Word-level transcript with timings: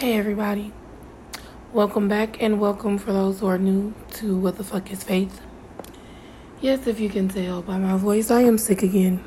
Hey 0.00 0.16
everybody. 0.16 0.72
Welcome 1.74 2.08
back 2.08 2.42
and 2.42 2.58
welcome 2.58 2.96
for 2.96 3.12
those 3.12 3.40
who 3.40 3.46
are 3.48 3.58
new 3.58 3.92
to 4.14 4.34
What 4.34 4.56
the 4.56 4.64
Fuck 4.64 4.90
is 4.90 5.04
Faith. 5.04 5.42
Yes, 6.62 6.86
if 6.86 6.98
you 6.98 7.10
can 7.10 7.28
tell 7.28 7.60
by 7.60 7.76
my 7.76 7.98
voice, 7.98 8.30
I 8.30 8.40
am 8.40 8.56
sick 8.56 8.82
again. 8.82 9.22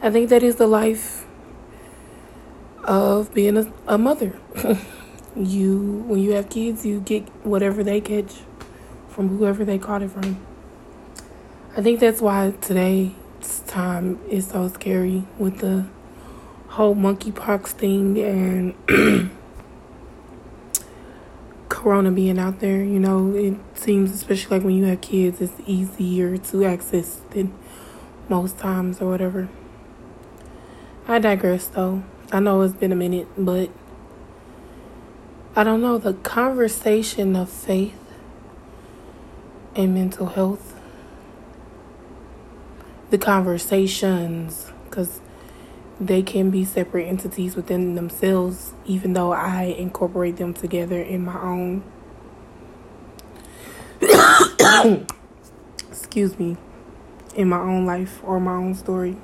I 0.00 0.10
think 0.10 0.30
that 0.30 0.42
is 0.42 0.56
the 0.56 0.66
life 0.66 1.26
of 2.82 3.34
being 3.34 3.58
a, 3.58 3.70
a 3.86 3.98
mother. 3.98 4.40
you 5.36 6.02
when 6.06 6.20
you 6.20 6.30
have 6.30 6.48
kids, 6.48 6.86
you 6.86 7.00
get 7.00 7.28
whatever 7.44 7.84
they 7.84 8.00
catch 8.00 8.36
from 9.10 9.36
whoever 9.36 9.66
they 9.66 9.76
caught 9.76 10.00
it 10.00 10.12
from. 10.12 10.42
I 11.76 11.82
think 11.82 12.00
that's 12.00 12.22
why 12.22 12.54
today's 12.62 13.12
time 13.66 14.18
is 14.30 14.46
so 14.48 14.68
scary 14.68 15.24
with 15.36 15.58
the 15.58 15.84
whole 16.68 16.96
monkeypox 16.96 17.66
thing 17.66 18.18
and 18.18 19.30
corona 21.78 22.10
being 22.10 22.40
out 22.40 22.58
there, 22.58 22.82
you 22.82 22.98
know, 22.98 23.32
it 23.36 23.54
seems, 23.78 24.10
especially 24.10 24.58
like 24.58 24.64
when 24.64 24.74
you 24.74 24.84
have 24.86 25.00
kids, 25.00 25.40
it's 25.40 25.52
easier 25.64 26.36
to 26.36 26.64
access 26.64 27.20
than 27.30 27.54
most 28.28 28.58
times 28.58 29.00
or 29.00 29.08
whatever. 29.08 29.48
I 31.06 31.20
digress 31.20 31.68
though. 31.68 32.02
I 32.32 32.40
know 32.40 32.60
it's 32.62 32.74
been 32.74 32.90
a 32.90 32.96
minute, 32.96 33.28
but 33.38 33.70
I 35.54 35.62
don't 35.62 35.80
know. 35.80 35.98
The 35.98 36.14
conversation 36.14 37.36
of 37.36 37.48
faith 37.48 37.94
and 39.76 39.94
mental 39.94 40.26
health, 40.26 40.74
the 43.10 43.18
conversations, 43.18 44.72
because 44.84 45.20
they 46.00 46.22
can 46.22 46.50
be 46.50 46.64
separate 46.64 47.06
entities 47.06 47.56
within 47.56 47.94
themselves, 47.94 48.72
even 48.86 49.14
though 49.14 49.32
I 49.32 49.62
incorporate 49.64 50.36
them 50.36 50.54
together 50.54 51.00
in 51.00 51.24
my 51.24 51.40
own. 51.40 51.82
excuse 55.88 56.38
me, 56.38 56.56
in 57.34 57.48
my 57.48 57.58
own 57.58 57.84
life 57.84 58.20
or 58.22 58.38
my 58.38 58.52
own 58.52 58.74
story. 58.74 59.16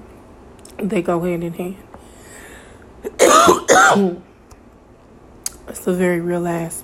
They 0.78 1.00
go 1.02 1.20
hand 1.22 1.44
in 1.44 1.52
hand. 1.52 1.76
it's 5.68 5.86
a 5.86 5.92
very 5.92 6.20
real 6.20 6.48
ass 6.48 6.82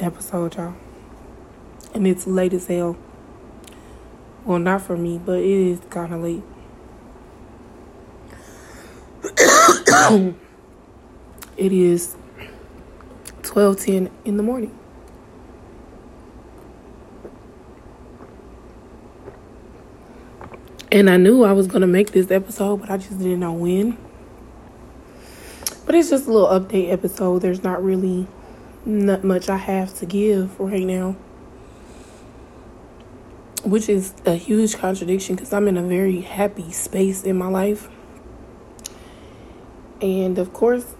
episode, 0.00 0.56
y'all. 0.56 0.74
And 1.92 2.06
it's 2.06 2.26
late 2.26 2.54
as 2.54 2.68
hell. 2.68 2.96
Well, 4.44 4.58
not 4.58 4.80
for 4.80 4.96
me, 4.96 5.18
but 5.18 5.40
it 5.40 5.44
is 5.44 5.80
kind 5.90 6.14
of 6.14 6.22
late. 6.22 6.42
it 11.58 11.72
is 11.72 12.16
12:10 13.42 14.10
in 14.24 14.36
the 14.38 14.42
morning. 14.42 14.74
And 20.90 21.10
I 21.10 21.18
knew 21.18 21.44
I 21.44 21.52
was 21.52 21.66
going 21.66 21.82
to 21.82 21.86
make 21.86 22.12
this 22.12 22.30
episode, 22.30 22.78
but 22.78 22.90
I 22.90 22.96
just 22.96 23.18
didn't 23.18 23.40
know 23.40 23.52
when. 23.52 23.98
But 25.84 25.94
it's 25.94 26.08
just 26.08 26.26
a 26.26 26.32
little 26.32 26.48
update 26.48 26.90
episode. 26.90 27.42
There's 27.42 27.62
not 27.62 27.84
really 27.84 28.26
not 28.86 29.24
much 29.24 29.50
I 29.50 29.58
have 29.58 29.92
to 29.98 30.06
give 30.06 30.58
right 30.58 30.86
now. 30.86 31.16
Which 33.62 33.90
is 33.90 34.14
a 34.24 34.36
huge 34.36 34.78
contradiction 34.78 35.36
because 35.36 35.52
I'm 35.52 35.68
in 35.68 35.76
a 35.76 35.82
very 35.82 36.22
happy 36.22 36.72
space 36.72 37.24
in 37.24 37.36
my 37.36 37.48
life. 37.48 37.90
And 40.00 40.38
of 40.38 40.52
course, 40.52 40.94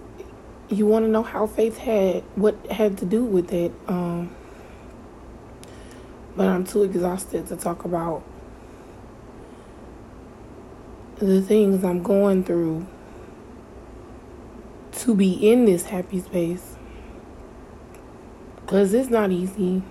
you 0.68 0.86
want 0.86 1.04
to 1.04 1.10
know 1.10 1.22
how 1.22 1.46
faith 1.46 1.78
had 1.78 2.22
what 2.34 2.54
had 2.70 2.98
to 2.98 3.04
do 3.04 3.24
with 3.24 3.52
it. 3.52 3.72
Um, 3.86 4.34
but 6.36 6.46
I'm 6.48 6.64
too 6.64 6.82
exhausted 6.82 7.46
to 7.48 7.56
talk 7.56 7.84
about 7.84 8.22
the 11.16 11.42
things 11.42 11.82
I'm 11.84 12.02
going 12.02 12.44
through 12.44 12.86
to 14.92 15.14
be 15.14 15.32
in 15.32 15.64
this 15.64 15.86
happy 15.86 16.20
space. 16.20 16.76
Because 18.56 18.92
it's 18.92 19.10
not 19.10 19.32
easy. 19.32 19.82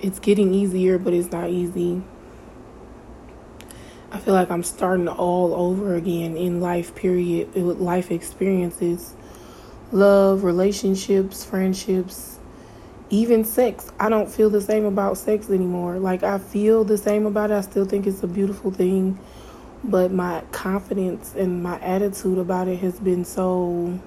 It's 0.00 0.18
getting 0.18 0.54
easier, 0.54 0.98
but 0.98 1.12
it's 1.12 1.30
not 1.30 1.50
easy. 1.50 2.02
I 4.12 4.18
feel 4.18 4.34
like 4.34 4.50
I'm 4.50 4.62
starting 4.62 5.08
all 5.08 5.54
over 5.54 5.94
again 5.94 6.36
in 6.36 6.60
life, 6.60 6.94
period, 6.94 7.54
with 7.54 7.80
life 7.80 8.10
experiences, 8.10 9.14
love, 9.90 10.44
relationships, 10.44 11.46
friendships, 11.46 12.38
even 13.08 13.42
sex. 13.42 13.90
I 13.98 14.10
don't 14.10 14.30
feel 14.30 14.50
the 14.50 14.60
same 14.60 14.84
about 14.84 15.16
sex 15.16 15.48
anymore. 15.48 15.98
Like, 15.98 16.22
I 16.22 16.36
feel 16.36 16.84
the 16.84 16.98
same 16.98 17.24
about 17.24 17.50
it. 17.50 17.54
I 17.54 17.62
still 17.62 17.86
think 17.86 18.06
it's 18.06 18.22
a 18.22 18.26
beautiful 18.26 18.70
thing, 18.70 19.18
but 19.82 20.12
my 20.12 20.42
confidence 20.52 21.34
and 21.34 21.62
my 21.62 21.80
attitude 21.80 22.36
about 22.36 22.68
it 22.68 22.80
has 22.80 23.00
been 23.00 23.24
so, 23.24 23.98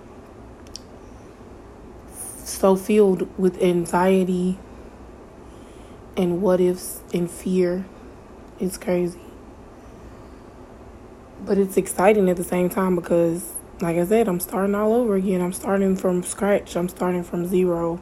so 2.43 2.75
filled 2.75 3.27
with 3.39 3.59
anxiety 3.59 4.59
and 6.15 6.43
what 6.43 6.61
ifs 6.61 7.01
and 7.11 7.29
fear. 7.29 7.85
It's 8.59 8.77
crazy 8.77 9.24
but 11.45 11.57
it's 11.57 11.77
exciting 11.77 12.29
at 12.29 12.37
the 12.37 12.43
same 12.43 12.69
time 12.69 12.95
because 12.95 13.53
like 13.81 13.97
I 13.97 14.05
said, 14.05 14.27
I'm 14.27 14.39
starting 14.39 14.73
all 14.73 14.93
over 14.93 15.15
again. 15.15 15.41
I'm 15.41 15.53
starting 15.53 15.95
from 15.95 16.23
scratch. 16.23 16.75
I'm 16.77 16.87
starting 16.87 17.23
from 17.23 17.45
zero 17.45 17.99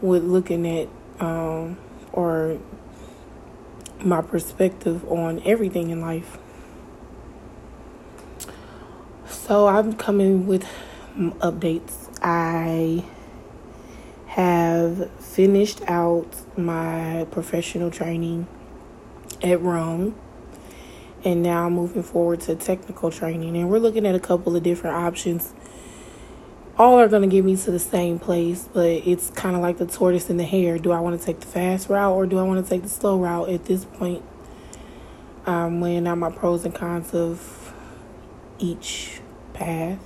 with 0.00 0.22
looking 0.22 0.66
at 0.66 0.88
um, 1.20 1.78
or 2.12 2.58
my 4.00 4.20
perspective 4.20 5.10
on 5.10 5.42
everything 5.44 5.90
in 5.90 6.00
life. 6.00 6.38
So 9.26 9.66
I'm 9.66 9.94
coming 9.94 10.46
with 10.46 10.66
updates. 11.16 12.08
I 12.22 13.04
have 14.26 15.10
finished 15.20 15.80
out 15.88 16.28
my 16.56 17.26
professional 17.30 17.90
training 17.90 18.46
at 19.42 19.60
Rome 19.60 20.14
and 21.28 21.42
now 21.42 21.68
moving 21.68 22.02
forward 22.02 22.40
to 22.40 22.56
technical 22.56 23.10
training. 23.10 23.54
And 23.54 23.68
we're 23.68 23.80
looking 23.80 24.06
at 24.06 24.14
a 24.14 24.20
couple 24.20 24.56
of 24.56 24.62
different 24.62 24.96
options. 24.96 25.52
All 26.78 26.98
are 26.98 27.06
going 27.06 27.20
to 27.20 27.28
get 27.28 27.44
me 27.44 27.54
to 27.54 27.70
the 27.70 27.78
same 27.78 28.18
place, 28.18 28.66
but 28.72 28.86
it's 28.86 29.28
kind 29.30 29.54
of 29.54 29.60
like 29.60 29.76
the 29.76 29.84
tortoise 29.84 30.30
and 30.30 30.40
the 30.40 30.44
hare. 30.44 30.78
Do 30.78 30.90
I 30.90 31.00
want 31.00 31.20
to 31.20 31.26
take 31.26 31.40
the 31.40 31.46
fast 31.46 31.90
route 31.90 32.14
or 32.14 32.24
do 32.24 32.38
I 32.38 32.44
want 32.44 32.64
to 32.64 32.70
take 32.70 32.82
the 32.82 32.88
slow 32.88 33.18
route 33.18 33.50
at 33.50 33.66
this 33.66 33.84
point? 33.84 34.24
I'm 35.44 35.82
weighing 35.82 36.06
out 36.06 36.16
my 36.16 36.30
pros 36.30 36.64
and 36.64 36.74
cons 36.74 37.12
of 37.12 37.74
each 38.58 39.20
path. 39.52 39.98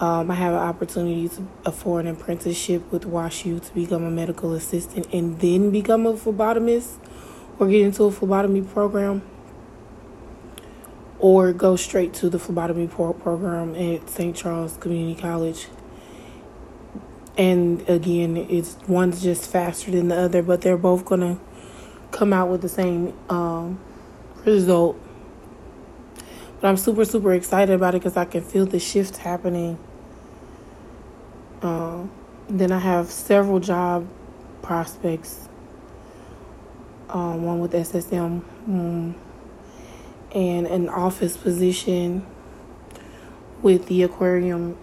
Um, 0.00 0.30
I 0.30 0.34
have 0.34 0.54
an 0.54 0.60
opportunity 0.60 1.28
to, 1.28 1.46
afford 1.66 2.06
an 2.06 2.12
apprenticeship 2.12 2.90
with 2.90 3.04
WashU 3.04 3.62
to 3.62 3.74
become 3.74 4.02
a 4.04 4.10
medical 4.10 4.54
assistant 4.54 5.12
and 5.12 5.38
then 5.40 5.70
become 5.70 6.06
a 6.06 6.14
phlebotomist 6.14 6.96
or 7.58 7.68
get 7.68 7.82
into 7.82 8.04
a 8.04 8.10
phlebotomy 8.10 8.62
program 8.62 9.22
or 11.18 11.52
go 11.52 11.76
straight 11.76 12.12
to 12.14 12.28
the 12.28 12.38
phlebotomy 12.38 12.86
program 12.86 13.74
at 13.74 14.08
St. 14.10 14.36
Charles 14.36 14.76
Community 14.76 15.20
College. 15.20 15.68
And 17.36 17.88
again, 17.88 18.36
it's 18.36 18.76
one's 18.86 19.22
just 19.22 19.50
faster 19.50 19.90
than 19.90 20.08
the 20.08 20.16
other, 20.16 20.42
but 20.42 20.60
they're 20.60 20.76
both 20.76 21.04
gonna 21.04 21.38
come 22.10 22.32
out 22.32 22.48
with 22.48 22.62
the 22.62 22.68
same 22.68 23.12
um, 23.28 23.80
result. 24.44 24.98
But 26.60 26.68
I'm 26.68 26.76
super, 26.76 27.04
super 27.04 27.34
excited 27.34 27.74
about 27.74 27.94
it 27.94 27.98
because 27.98 28.16
I 28.16 28.24
can 28.24 28.42
feel 28.42 28.66
the 28.66 28.78
shift 28.78 29.18
happening. 29.18 29.78
Uh, 31.60 32.04
then 32.48 32.70
I 32.70 32.78
have 32.78 33.10
several 33.10 33.58
job 33.58 34.06
prospects. 34.62 35.48
Um, 37.08 37.42
one 37.44 37.60
with 37.60 37.72
SSM, 37.72 38.42
um, 38.66 39.14
and 40.34 40.66
an 40.66 40.88
office 40.88 41.36
position 41.36 42.26
with 43.62 43.86
the 43.86 44.02
aquarium. 44.02 44.76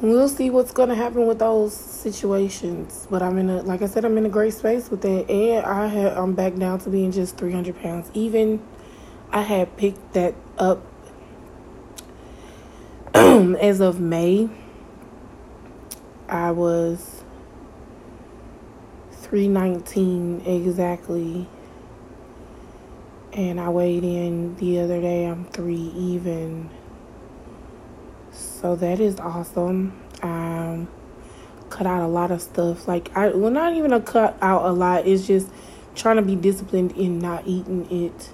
We'll 0.00 0.28
see 0.28 0.50
what's 0.50 0.70
going 0.70 0.90
to 0.90 0.94
happen 0.94 1.26
with 1.26 1.40
those 1.40 1.74
situations. 1.74 3.08
But 3.10 3.22
I'm 3.22 3.38
in 3.38 3.50
a, 3.50 3.62
like 3.62 3.82
I 3.82 3.86
said, 3.86 4.04
I'm 4.04 4.16
in 4.16 4.26
a 4.26 4.28
great 4.28 4.54
space 4.54 4.90
with 4.90 5.00
that. 5.02 5.28
And 5.28 5.66
I 5.66 5.88
had, 5.88 6.16
I'm 6.16 6.34
back 6.34 6.54
down 6.54 6.78
to 6.80 6.90
being 6.90 7.10
just 7.10 7.36
300 7.36 7.80
pounds. 7.80 8.10
Even 8.14 8.62
I 9.32 9.42
had 9.42 9.76
picked 9.76 10.12
that 10.12 10.34
up 10.56 10.84
as 13.14 13.80
of 13.80 13.98
May. 13.98 14.48
I 16.28 16.50
was 16.52 17.24
319 19.12 20.42
exactly 20.46 21.48
and 23.38 23.60
I 23.60 23.68
weighed 23.68 24.02
in 24.02 24.56
the 24.56 24.80
other 24.80 25.00
day. 25.00 25.24
I'm 25.24 25.44
three 25.44 25.92
even. 25.96 26.68
So 28.32 28.74
that 28.74 28.98
is 28.98 29.20
awesome. 29.20 29.96
Um, 30.22 30.88
cut 31.70 31.86
out 31.86 32.02
a 32.02 32.08
lot 32.08 32.32
of 32.32 32.42
stuff. 32.42 32.88
Like 32.88 33.16
I, 33.16 33.28
well, 33.28 33.52
not 33.52 33.74
even 33.74 33.92
a 33.92 34.00
cut 34.00 34.36
out 34.42 34.64
a 34.64 34.72
lot. 34.72 35.06
It's 35.06 35.24
just 35.24 35.52
trying 35.94 36.16
to 36.16 36.22
be 36.22 36.34
disciplined 36.34 36.92
in 36.92 37.20
not 37.20 37.46
eating 37.46 37.88
it 37.92 38.30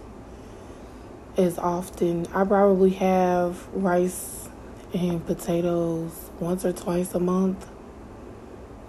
as 1.36 1.58
often. 1.58 2.26
I 2.28 2.44
probably 2.44 2.90
have 2.92 3.68
rice 3.74 4.48
and 4.94 5.24
potatoes 5.26 6.30
once 6.40 6.64
or 6.64 6.72
twice 6.72 7.14
a 7.14 7.20
month 7.20 7.70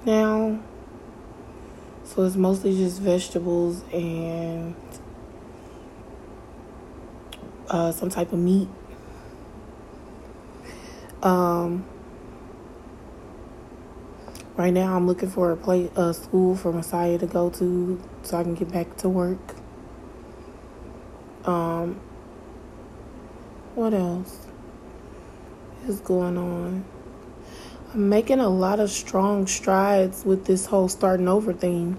now. 0.06 0.62
So 2.06 2.23
it's 2.23 2.38
mostly 2.38 2.73
just 2.77 3.01
vegetables 3.01 3.83
and 3.91 4.75
uh, 7.69 7.91
some 7.91 8.09
type 8.09 8.31
of 8.31 8.39
meat. 8.39 8.67
Um, 11.23 11.85
right 14.56 14.73
now, 14.73 14.95
I'm 14.95 15.07
looking 15.07 15.29
for 15.29 15.51
a 15.51 15.57
play 15.57 15.89
a 15.95 16.13
school 16.13 16.56
for 16.56 16.71
Messiah 16.71 17.17
to 17.17 17.25
go 17.25 17.50
to 17.51 18.01
so 18.23 18.38
I 18.38 18.44
can 18.44 18.56
get 18.56 18.71
back 18.71 18.97
to 18.97 19.09
work. 19.09 19.56
Um, 21.45 22.00
what 23.75 23.94
else 23.94 24.47
is 25.88 26.00
going 26.00 26.38
on? 26.38 26.85
I'm 27.94 28.09
making 28.09 28.39
a 28.39 28.50
lot 28.50 28.79
of 28.79 28.89
strong 28.89 29.47
strides 29.47 30.25
with 30.25 30.45
this 30.45 30.65
whole 30.65 30.89
starting 30.89 31.27
over 31.27 31.53
thing. 31.53 31.97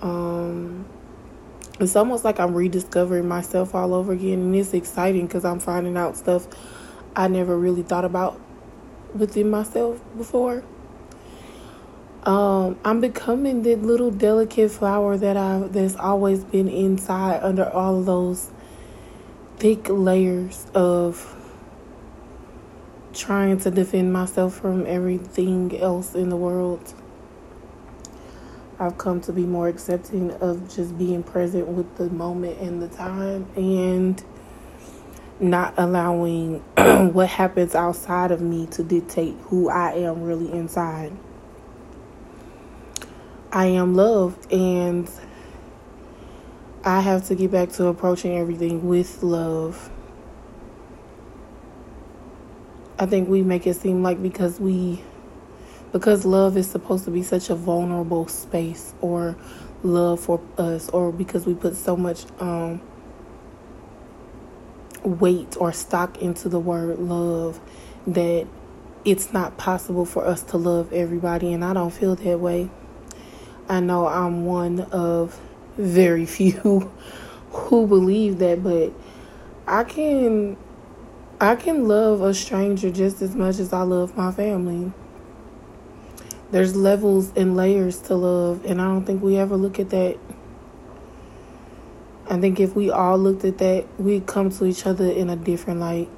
Um, 0.00 0.86
it's 1.80 1.96
almost 1.96 2.24
like 2.24 2.40
I'm 2.40 2.54
rediscovering 2.54 3.28
myself 3.28 3.74
all 3.74 3.94
over 3.94 4.12
again, 4.12 4.40
and 4.40 4.56
it's 4.56 4.74
exciting 4.74 5.26
because 5.26 5.44
I'm 5.44 5.60
finding 5.60 5.96
out 5.96 6.16
stuff 6.16 6.48
I 7.14 7.28
never 7.28 7.56
really 7.56 7.82
thought 7.82 8.04
about 8.04 8.40
within 9.14 9.50
myself 9.50 10.00
before. 10.16 10.62
Um, 12.24 12.78
I'm 12.84 13.00
becoming 13.00 13.62
the 13.62 13.76
little 13.76 14.10
delicate 14.10 14.70
flower 14.70 15.16
that 15.16 15.36
I 15.36 15.60
that's 15.68 15.96
always 15.96 16.44
been 16.44 16.68
inside 16.68 17.42
under 17.42 17.68
all 17.70 18.02
those 18.02 18.50
thick 19.56 19.88
layers 19.88 20.66
of 20.74 21.34
trying 23.14 23.58
to 23.58 23.70
defend 23.70 24.12
myself 24.12 24.54
from 24.54 24.84
everything 24.86 25.76
else 25.80 26.14
in 26.14 26.28
the 26.28 26.36
world. 26.36 26.92
I've 28.80 28.96
come 28.96 29.20
to 29.22 29.32
be 29.32 29.42
more 29.42 29.66
accepting 29.66 30.30
of 30.32 30.72
just 30.72 30.96
being 30.96 31.24
present 31.24 31.66
with 31.66 31.96
the 31.96 32.08
moment 32.10 32.60
and 32.60 32.80
the 32.80 32.88
time 32.88 33.48
and 33.56 34.22
not 35.40 35.74
allowing 35.76 36.60
what 37.12 37.28
happens 37.28 37.74
outside 37.74 38.30
of 38.30 38.40
me 38.40 38.66
to 38.66 38.84
dictate 38.84 39.34
who 39.46 39.68
I 39.68 39.94
am 39.94 40.22
really 40.22 40.52
inside. 40.52 41.12
I 43.50 43.66
am 43.66 43.94
love 43.94 44.38
and 44.52 45.10
I 46.84 47.00
have 47.00 47.26
to 47.28 47.34
get 47.34 47.50
back 47.50 47.70
to 47.72 47.86
approaching 47.86 48.38
everything 48.38 48.86
with 48.86 49.24
love. 49.24 49.90
I 52.96 53.06
think 53.06 53.28
we 53.28 53.42
make 53.42 53.66
it 53.66 53.74
seem 53.74 54.02
like 54.02 54.22
because 54.22 54.60
we 54.60 55.02
because 55.92 56.24
love 56.24 56.56
is 56.56 56.70
supposed 56.70 57.04
to 57.04 57.10
be 57.10 57.22
such 57.22 57.50
a 57.50 57.54
vulnerable 57.54 58.28
space 58.28 58.94
or 59.00 59.36
love 59.82 60.20
for 60.20 60.40
us 60.56 60.88
or 60.90 61.12
because 61.12 61.46
we 61.46 61.54
put 61.54 61.74
so 61.76 61.96
much 61.96 62.24
um 62.40 62.80
weight 65.02 65.56
or 65.58 65.72
stock 65.72 66.20
into 66.20 66.48
the 66.48 66.58
word 66.58 66.98
love 66.98 67.60
that 68.06 68.46
it's 69.04 69.32
not 69.32 69.56
possible 69.56 70.04
for 70.04 70.24
us 70.24 70.42
to 70.42 70.56
love 70.56 70.92
everybody 70.92 71.52
and 71.52 71.64
I 71.64 71.72
don't 71.72 71.90
feel 71.90 72.14
that 72.16 72.40
way. 72.40 72.70
I 73.68 73.80
know 73.80 74.06
I'm 74.06 74.44
one 74.44 74.80
of 74.80 75.40
very 75.76 76.26
few 76.36 76.92
who 77.50 77.86
believe 77.86 78.38
that, 78.38 78.62
but 78.62 78.92
I 79.66 79.84
can 79.84 80.56
I 81.40 81.54
can 81.54 81.86
love 81.86 82.20
a 82.20 82.34
stranger 82.34 82.90
just 82.90 83.22
as 83.22 83.34
much 83.34 83.58
as 83.58 83.72
I 83.72 83.82
love 83.82 84.16
my 84.16 84.32
family. 84.32 84.92
There's 86.50 86.74
levels 86.74 87.32
and 87.36 87.56
layers 87.56 87.98
to 88.02 88.14
love, 88.14 88.64
and 88.64 88.80
I 88.80 88.84
don't 88.84 89.04
think 89.04 89.22
we 89.22 89.36
ever 89.36 89.56
look 89.56 89.78
at 89.78 89.90
that. 89.90 90.18
I 92.30 92.38
think 92.38 92.60
if 92.60 92.74
we 92.74 92.90
all 92.90 93.18
looked 93.18 93.44
at 93.44 93.58
that, 93.58 93.86
we'd 93.98 94.26
come 94.26 94.50
to 94.50 94.64
each 94.64 94.86
other 94.86 95.10
in 95.10 95.28
a 95.28 95.36
different 95.36 95.80
light. 95.80 96.08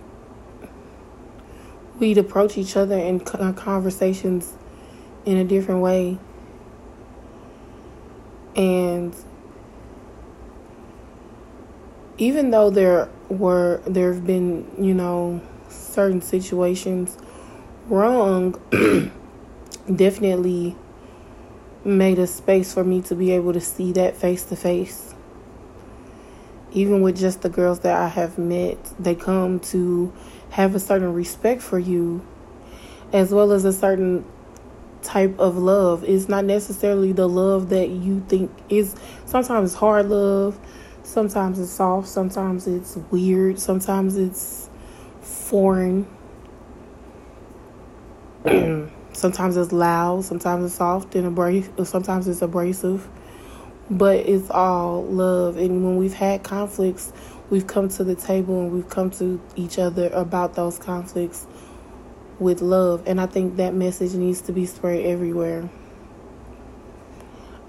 We'd 1.98 2.18
approach 2.18 2.56
each 2.56 2.76
other 2.76 2.96
in 2.96 3.20
conversations 3.20 4.54
in 5.24 5.36
a 5.36 5.44
different 5.44 5.80
way. 5.80 6.18
And 8.56 9.14
even 12.18 12.50
though 12.50 12.70
there 12.70 13.08
were 13.28 13.80
there 13.86 14.12
have 14.12 14.26
been 14.26 14.70
you 14.78 14.94
know 14.94 15.40
certain 15.68 16.20
situations 16.20 17.16
wrong 17.88 18.60
definitely 19.94 20.76
made 21.84 22.18
a 22.18 22.26
space 22.26 22.74
for 22.74 22.84
me 22.84 23.00
to 23.00 23.14
be 23.14 23.32
able 23.32 23.52
to 23.52 23.60
see 23.60 23.92
that 23.92 24.16
face 24.16 24.44
to 24.44 24.56
face 24.56 25.14
even 26.72 27.00
with 27.00 27.18
just 27.18 27.42
the 27.42 27.48
girls 27.48 27.80
that 27.80 27.96
I 27.96 28.08
have 28.08 28.38
met 28.38 28.78
they 28.98 29.14
come 29.14 29.60
to 29.60 30.12
have 30.50 30.74
a 30.74 30.80
certain 30.80 31.12
respect 31.14 31.62
for 31.62 31.78
you 31.78 32.24
as 33.12 33.32
well 33.32 33.52
as 33.52 33.64
a 33.64 33.72
certain 33.72 34.24
type 35.02 35.38
of 35.38 35.56
love 35.56 36.04
it's 36.04 36.28
not 36.28 36.44
necessarily 36.44 37.12
the 37.12 37.28
love 37.28 37.70
that 37.70 37.88
you 37.88 38.22
think 38.28 38.50
is 38.68 38.94
sometimes 39.24 39.70
it's 39.70 39.80
hard 39.80 40.10
love 40.10 40.58
Sometimes 41.10 41.58
it's 41.58 41.72
soft, 41.72 42.06
sometimes 42.08 42.66
it's 42.66 42.96
weird, 43.10 43.58
sometimes 43.58 44.16
it's 44.16 44.70
foreign. 45.20 46.06
sometimes 49.12 49.56
it's 49.56 49.72
loud, 49.72 50.24
sometimes 50.24 50.66
it's 50.66 50.74
soft 50.74 51.14
and 51.14 51.26
abrasive, 51.26 51.78
uh, 51.78 51.84
sometimes 51.84 52.28
it's 52.28 52.42
abrasive. 52.42 53.08
But 53.90 54.18
it's 54.18 54.50
all 54.50 55.04
love. 55.04 55.56
And 55.56 55.84
when 55.84 55.96
we've 55.96 56.14
had 56.14 56.44
conflicts, 56.44 57.12
we've 57.50 57.66
come 57.66 57.88
to 57.88 58.04
the 58.04 58.14
table 58.14 58.60
and 58.60 58.72
we've 58.72 58.88
come 58.88 59.10
to 59.12 59.40
each 59.56 59.78
other 59.78 60.08
about 60.10 60.54
those 60.54 60.78
conflicts 60.78 61.46
with 62.38 62.62
love. 62.62 63.02
And 63.06 63.20
I 63.20 63.26
think 63.26 63.56
that 63.56 63.74
message 63.74 64.14
needs 64.14 64.42
to 64.42 64.52
be 64.52 64.64
spread 64.66 65.04
everywhere. 65.04 65.68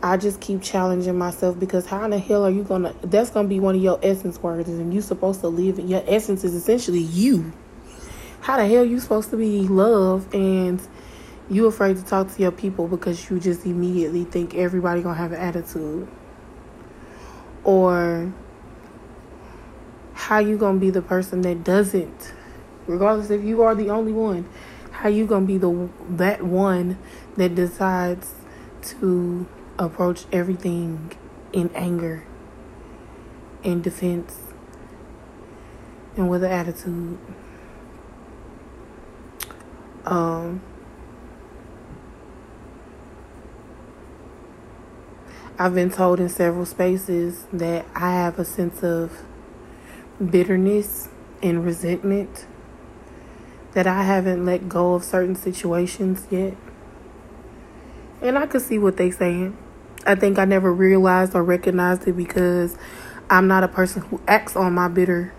I 0.04 0.18
just 0.18 0.42
keep 0.42 0.62
challenging 0.64 1.18
myself 1.18 1.60
because 1.60 1.86
how 1.86 2.04
in 2.06 2.12
the 2.12 2.18
hell 2.18 2.44
are 2.44 2.50
you 2.50 2.64
gonna? 2.64 2.96
That's 3.02 3.30
gonna 3.30 3.48
be 3.48 3.60
one 3.60 3.76
of 3.76 3.84
your 3.84 4.00
essence 4.02 4.42
words, 4.42 4.68
and 4.68 4.92
you're 4.92 5.04
supposed 5.04 5.42
to 5.42 5.48
live. 5.48 5.80
Your 5.80 6.04
essence 6.08 6.44
is 6.44 6.56
essentially 6.56 7.00
you. 7.00 7.54
How 8.40 8.58
the 8.58 8.68
hell 8.68 8.84
you 8.84 9.00
supposed 9.00 9.30
to 9.30 9.38
be 9.38 9.68
love 9.68 10.34
and 10.34 10.82
you 11.52 11.66
afraid 11.66 11.98
to 11.98 12.04
talk 12.04 12.34
to 12.34 12.42
your 12.42 12.52
people 12.52 12.88
because 12.88 13.30
you 13.30 13.38
just 13.38 13.66
immediately 13.66 14.24
think 14.24 14.56
everybody 14.56 15.02
gonna 15.02 15.18
have 15.18 15.34
an 15.34 15.40
attitude, 15.40 16.08
or 17.66 18.34
how 20.14 20.40
you 20.40 20.58
gonna 20.58 20.80
be 20.80 20.90
the 20.90 21.02
person 21.02 21.42
that 21.42 21.62
doesn't, 21.62 22.34
regardless 22.88 23.30
if 23.30 23.44
you 23.44 23.62
are 23.64 23.76
the 23.76 23.90
only 23.90 24.14
one, 24.14 24.48
how 24.92 25.10
you 25.10 25.26
gonna 25.26 25.46
be 25.46 25.58
the 25.58 25.90
that 26.10 26.42
one 26.42 26.98
that 27.36 27.54
decides 27.54 28.34
to 28.82 29.46
approach 29.78 30.24
everything 30.32 31.12
in 31.52 31.70
anger, 31.76 32.24
in 33.62 33.82
defense, 33.82 34.40
and 36.16 36.30
with 36.30 36.46
an 36.46 36.52
attitude. 36.52 37.18
Um, 40.06 40.62
I've 45.62 45.76
been 45.76 45.92
told 45.92 46.20
in 46.20 46.28
several 46.28 46.66
spaces 46.66 47.46
that 47.54 47.86
I 47.94 48.14
have 48.14 48.40
a 48.40 48.46
sense 48.46 48.82
of 48.82 49.22
bitterness 50.20 51.08
and 51.44 51.64
resentment 51.64 52.48
that 53.74 53.86
I 53.86 54.02
haven't 54.02 54.44
let 54.44 54.68
go 54.68 54.96
of 54.96 55.04
certain 55.04 55.36
situations 55.36 56.26
yet. 56.32 56.58
And 58.24 58.40
I 58.40 58.48
could 58.48 58.64
see 58.64 58.80
what 58.80 58.98
they're 58.98 59.12
saying. 59.12 59.56
I 60.04 60.16
think 60.16 60.40
I 60.40 60.46
never 60.46 60.74
realized 60.74 61.36
or 61.36 61.44
recognized 61.44 62.08
it 62.08 62.18
because 62.18 62.76
I'm 63.30 63.48
not 63.48 63.64
a 63.64 63.68
person 63.68 64.02
who 64.02 64.20
acts 64.28 64.56
on 64.56 64.74
my 64.74 64.88
bitter 64.88 65.32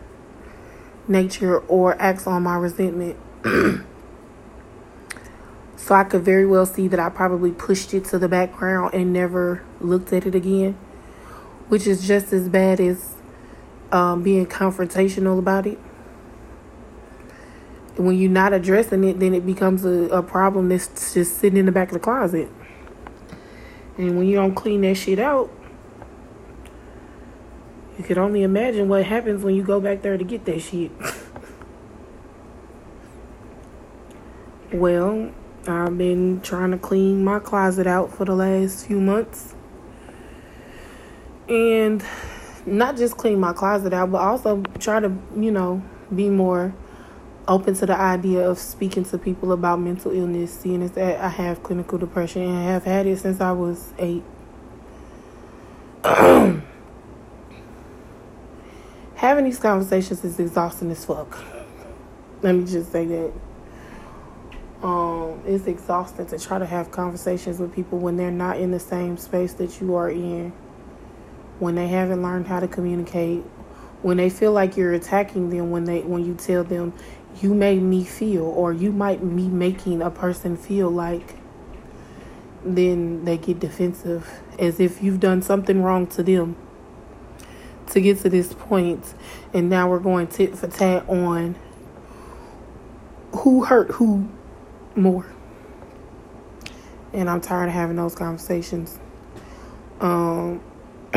nature 1.09 1.59
or 1.59 2.01
acts 2.01 2.29
on 2.29 2.45
my 2.45 2.55
resentment. 2.55 3.17
so 5.83 5.97
I 5.97 6.05
could 6.05 6.23
very 6.23 6.47
well 6.47 6.65
see 6.65 6.87
that 6.87 7.01
I 7.01 7.09
probably 7.09 7.51
pushed 7.51 7.93
it 7.93 8.05
to 8.07 8.19
the 8.19 8.29
background 8.29 8.95
and 8.95 9.13
never 9.13 9.65
looked 9.81 10.13
at 10.13 10.25
it 10.25 10.35
again, 10.37 10.75
which 11.67 11.89
is 11.89 12.07
just 12.07 12.33
as 12.33 12.49
bad 12.49 12.79
as 12.79 13.17
um, 13.91 14.23
being 14.23 14.47
confrontational 14.47 15.41
about 15.41 15.67
it. 15.67 15.81
when 17.97 18.17
you're 18.17 18.31
not 18.31 18.53
addressing 18.53 19.03
it, 19.03 19.19
then 19.19 19.35
it 19.35 19.45
becomes 19.45 19.85
a, 19.85 20.05
a 20.11 20.23
problem 20.23 20.69
that's 20.69 21.15
just 21.15 21.39
sitting 21.39 21.59
in 21.59 21.67
the 21.67 21.73
back 21.73 21.89
of 21.89 21.95
the 21.95 22.01
closet. 22.01 22.49
And 23.99 24.17
when 24.17 24.29
you 24.29 24.37
don't 24.37 24.55
clean 24.55 24.83
that 24.83 24.95
shit 24.95 25.19
out, 25.19 25.51
you 27.99 28.05
can 28.05 28.19
only 28.19 28.45
imagine 28.45 28.89
what 28.89 29.05
happens 29.05 29.43
when 29.43 29.57
you 29.57 29.65
go 29.65 29.81
back 29.81 30.03
there 30.03 30.17
to 30.17 30.23
get 30.23 30.45
that 30.45 30.61
shit. 30.61 30.93
well, 34.73 35.33
I've 35.67 35.97
been 35.97 36.41
trying 36.41 36.73
to 36.73 36.79
clean 36.79 37.23
my 37.23 37.39
closet 37.39 37.87
out 37.87 38.13
for 38.13 38.25
the 38.25 38.35
last 38.35 38.87
few 38.87 39.01
months. 39.01 39.55
And 41.49 42.05
not 42.67 42.97
just 42.97 43.17
clean 43.17 43.39
my 43.39 43.53
closet 43.53 43.93
out, 43.93 44.11
but 44.11 44.19
also 44.19 44.63
try 44.81 44.99
to, 44.99 45.17
you 45.37 45.53
know, 45.53 45.83
be 46.15 46.29
more 46.31 46.75
open 47.47 47.75
to 47.75 47.87
the 47.87 47.97
idea 47.97 48.49
of 48.49 48.59
speaking 48.59 49.05
to 49.05 49.19
people 49.19 49.53
about 49.53 49.79
mental 49.81 50.11
illness, 50.13 50.53
seeing 50.53 50.83
as 50.83 50.93
that 50.93 51.21
I 51.21 51.29
have 51.29 51.63
clinical 51.63 51.99
depression 51.99 52.43
and 52.43 52.65
have 52.65 52.85
had 52.85 53.07
it 53.07 53.19
since 53.19 53.41
I 53.41 53.53
was 53.53 53.93
eight. 53.99 54.25
Having 59.15 59.45
these 59.45 59.59
conversations 59.61 60.25
is 60.25 60.41
exhausting 60.41 60.91
as 60.91 61.05
fuck. 61.05 61.39
Let 62.43 62.57
me 62.57 62.65
just 62.65 62.91
say 62.91 63.07
that. 63.07 63.33
Um, 64.83 65.41
it's 65.47 65.67
exhausting 65.67 66.27
to 66.27 66.39
try 66.39 66.59
to 66.59 66.67
have 66.67 66.91
conversations 66.91 67.61
with 67.61 67.73
people 67.73 67.99
when 67.99 68.17
they're 68.17 68.33
not 68.33 68.59
in 68.59 68.73
the 68.73 68.81
same 68.81 69.17
space 69.17 69.53
that 69.55 69.81
you 69.81 69.95
are 69.95 70.11
in, 70.11 70.51
when 71.61 71.77
they 71.77 71.87
haven't 71.87 72.21
learned 72.21 72.49
how 72.49 72.59
to 72.59 72.67
communicate, 72.67 73.45
when 74.03 74.17
they 74.17 74.29
feel 74.29 74.53
like 74.53 74.77
you're 74.77 74.93
attacking 74.93 75.51
them 75.51 75.71
when 75.71 75.85
they 75.85 76.01
when 76.01 76.25
you 76.25 76.35
tell 76.35 76.65
them 76.65 76.93
you 77.41 77.55
made 77.55 77.81
me 77.81 78.05
feel 78.05 78.45
or 78.45 78.73
you 78.73 78.93
might 78.93 79.21
be 79.21 79.49
making 79.49 80.03
a 80.03 80.11
person 80.11 80.57
feel 80.57 80.91
like 80.91 81.37
then 82.65 83.25
they 83.25 83.39
get 83.39 83.59
defensive 83.59 84.41
as 84.59 84.79
if 84.79 85.03
you've 85.03 85.21
done 85.21 85.41
something 85.41 85.83
wrong 85.83 86.07
to 86.07 86.23
them 86.23 86.57
to 87.87 88.01
get 88.01 88.19
to 88.19 88.29
this 88.29 88.53
point 88.53 89.15
and 89.55 89.71
now 89.71 89.89
we're 89.89 89.99
going 89.99 90.27
tit 90.27 90.57
for 90.57 90.67
tat 90.67 91.09
on 91.09 91.55
who 93.37 93.65
hurt 93.65 93.91
who 93.93 94.29
more 94.97 95.27
and 97.13 97.29
i'm 97.29 97.41
tired 97.41 97.69
of 97.69 97.75
having 97.75 97.97
those 97.97 98.15
conversations 98.15 98.99
um 100.01 100.61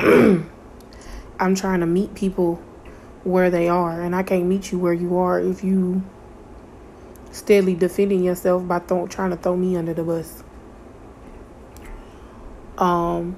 i'm 1.40 1.56
trying 1.56 1.80
to 1.80 1.86
meet 1.86 2.14
people 2.16 2.62
where 3.26 3.50
they 3.50 3.68
are, 3.68 4.02
and 4.02 4.16
I 4.16 4.22
can't 4.22 4.46
meet 4.46 4.72
you 4.72 4.78
where 4.78 4.94
you 4.94 5.18
are 5.18 5.42
if 5.42 5.64
you 5.64 6.04
steadily 7.32 7.74
defending 7.74 8.24
yourself 8.24 8.66
by 8.68 8.80
th- 8.80 9.10
trying 9.10 9.32
to 9.32 9.36
throw 9.36 9.58
me 9.58 9.76
under 9.76 9.96
the 9.96 10.04
bus. 10.04 10.44
Um, 12.78 13.36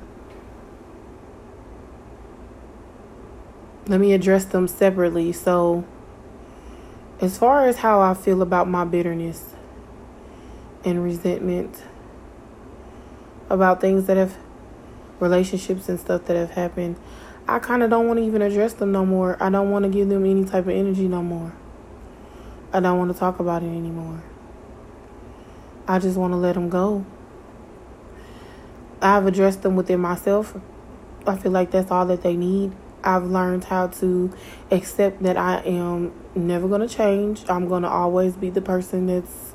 let 3.87 4.01
me 4.01 4.11
address 4.11 4.43
them 4.43 4.67
separately. 4.67 5.31
So, 5.31 5.85
as 7.21 7.37
far 7.37 7.65
as 7.65 7.77
how 7.77 8.01
I 8.01 8.13
feel 8.13 8.41
about 8.41 8.67
my 8.67 8.83
bitterness 8.83 9.53
and 10.87 11.03
resentment 11.03 11.83
about 13.49 13.81
things 13.81 14.05
that 14.05 14.15
have 14.15 14.35
relationships 15.19 15.89
and 15.89 15.99
stuff 15.99 16.25
that 16.25 16.37
have 16.37 16.51
happened, 16.51 16.95
I 17.47 17.59
kind 17.59 17.83
of 17.83 17.89
don't 17.89 18.07
want 18.07 18.19
to 18.19 18.25
even 18.25 18.41
address 18.41 18.73
them 18.73 18.91
no 18.91 19.05
more. 19.05 19.41
I 19.41 19.49
don't 19.49 19.69
want 19.69 19.83
to 19.83 19.89
give 19.89 20.09
them 20.09 20.25
any 20.25 20.45
type 20.45 20.65
of 20.65 20.69
energy 20.69 21.07
no 21.07 21.21
more. 21.21 21.53
I 22.71 22.79
don't 22.79 22.97
want 22.97 23.11
to 23.11 23.17
talk 23.17 23.39
about 23.39 23.63
it 23.63 23.67
anymore. 23.67 24.23
I 25.87 25.99
just 25.99 26.17
want 26.17 26.33
to 26.33 26.37
let 26.37 26.55
them 26.55 26.69
go. 26.69 27.05
I've 29.01 29.25
addressed 29.25 29.61
them 29.61 29.75
within 29.75 29.99
myself. 29.99 30.57
I 31.25 31.35
feel 31.35 31.51
like 31.51 31.71
that's 31.71 31.91
all 31.91 32.05
that 32.07 32.23
they 32.23 32.35
need. 32.35 32.73
I've 33.03 33.25
learned 33.25 33.65
how 33.65 33.87
to 33.87 34.33
accept 34.71 35.23
that 35.23 35.37
I 35.37 35.59
am 35.61 36.13
never 36.35 36.67
going 36.67 36.81
to 36.81 36.93
change. 36.93 37.43
I'm 37.47 37.67
going 37.67 37.83
to 37.83 37.89
always 37.89 38.35
be 38.35 38.49
the 38.49 38.61
person 38.61 39.07
that's 39.07 39.46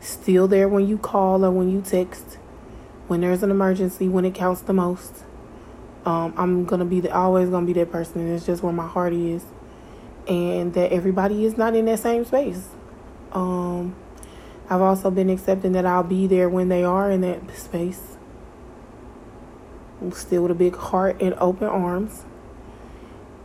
still 0.00 0.48
there 0.48 0.68
when 0.68 0.86
you 0.86 0.98
call 0.98 1.44
or 1.44 1.50
when 1.50 1.70
you 1.70 1.80
text, 1.80 2.38
when 3.08 3.20
there's 3.20 3.42
an 3.42 3.50
emergency, 3.50 4.08
when 4.08 4.24
it 4.24 4.34
counts 4.34 4.60
the 4.62 4.72
most. 4.72 5.24
Um, 6.04 6.34
I'm 6.36 6.64
gonna 6.64 6.84
be 6.84 7.00
the, 7.00 7.12
always 7.14 7.48
gonna 7.48 7.66
be 7.66 7.72
that 7.74 7.90
person, 7.90 8.20
and 8.20 8.34
it's 8.34 8.46
just 8.46 8.62
where 8.62 8.72
my 8.72 8.86
heart 8.86 9.12
is, 9.12 9.44
and 10.28 10.72
that 10.74 10.92
everybody 10.92 11.44
is 11.44 11.56
not 11.56 11.74
in 11.74 11.86
that 11.86 11.98
same 11.98 12.24
space. 12.24 12.68
Um, 13.32 13.96
I've 14.68 14.80
also 14.80 15.10
been 15.10 15.30
accepting 15.30 15.72
that 15.72 15.86
I'll 15.86 16.02
be 16.02 16.26
there 16.26 16.48
when 16.48 16.68
they 16.68 16.84
are 16.84 17.10
in 17.10 17.20
that 17.22 17.56
space, 17.56 18.16
still 20.12 20.42
with 20.42 20.52
a 20.52 20.54
big 20.54 20.76
heart 20.76 21.20
and 21.20 21.34
open 21.34 21.68
arms. 21.68 22.24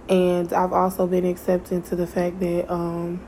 And 0.10 0.52
I've 0.52 0.74
also 0.74 1.08
been 1.08 1.26
accepting 1.26 1.84
to 1.84 1.96
the 1.96 2.08
fact 2.08 2.40
that 2.40 2.72
um, 2.72 3.22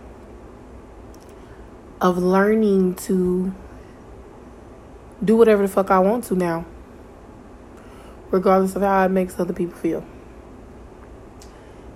of 2.03 2.19
learning 2.19 2.93
to 2.93 3.51
do 5.23 5.35
whatever 5.35 5.63
the 5.63 5.67
fuck 5.67 5.89
I 5.89 5.97
want 5.97 6.25
to 6.25 6.35
now 6.35 6.65
regardless 8.33 8.75
of 8.75 8.81
how 8.81 9.05
it 9.05 9.09
makes 9.09 9.39
other 9.39 9.53
people 9.53 9.75
feel. 9.75 10.03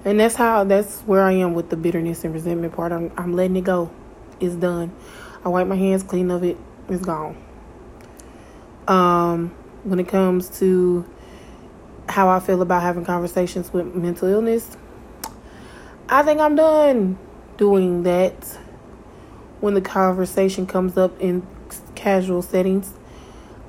And 0.05 0.19
that's 0.19 0.35
how 0.35 0.63
that's 0.63 1.01
where 1.01 1.23
I 1.23 1.33
am 1.33 1.55
with 1.55 1.69
the 1.69 1.75
bitterness 1.75 2.23
and 2.23 2.33
resentment 2.33 2.73
part. 2.73 2.91
I'm 2.91 3.11
I'm 3.17 3.35
letting 3.35 3.57
it 3.57 3.63
go. 3.63 3.91
It's 4.39 4.55
done. 4.55 4.93
I 5.43 5.49
wipe 5.49 5.67
my 5.67 5.75
hands 5.75 6.03
clean 6.03 6.29
of 6.31 6.43
it. 6.43 6.57
It's 6.87 7.03
gone. 7.03 7.35
Um, 8.87 9.53
when 9.83 9.99
it 9.99 10.07
comes 10.07 10.59
to 10.59 11.09
how 12.07 12.29
I 12.29 12.39
feel 12.39 12.61
about 12.61 12.83
having 12.83 13.03
conversations 13.03 13.73
with 13.73 13.93
mental 13.95 14.29
illness, 14.29 14.77
I 16.07 16.21
think 16.21 16.39
I'm 16.39 16.55
done 16.55 17.17
doing 17.57 18.03
that 18.03 18.59
when 19.59 19.73
the 19.73 19.81
conversation 19.81 20.65
comes 20.65 20.97
up 20.97 21.19
in 21.19 21.45
casual 21.95 22.41
settings. 22.41 22.93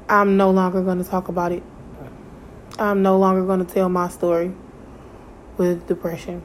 I'm 0.08 0.36
no 0.36 0.50
longer 0.50 0.82
going 0.82 1.02
to 1.02 1.08
talk 1.08 1.28
about 1.28 1.52
it 1.52 1.62
I'm 2.78 3.02
no 3.02 3.18
longer 3.18 3.44
going 3.44 3.64
to 3.64 3.74
tell 3.74 3.88
my 3.88 4.08
story 4.08 4.52
with 5.56 5.88
depression. 5.88 6.42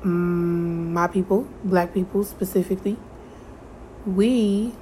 Mm, 0.00 0.92
my 0.92 1.06
people, 1.06 1.46
black 1.62 1.92
people 1.92 2.24
specifically, 2.24 2.96
we 4.06 4.72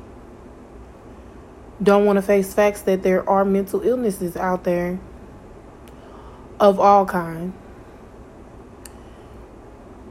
don't 1.83 2.05
want 2.05 2.17
to 2.17 2.23
face 2.23 2.55
facts 2.55 2.83
that 2.83 3.03
there 3.03 3.29
are 3.29 3.45
mental 3.45 3.83
illnesses 3.83 4.37
out 4.37 4.63
there 4.63 5.01
of 6.61 6.79
all 6.79 7.05
kind. 7.07 7.53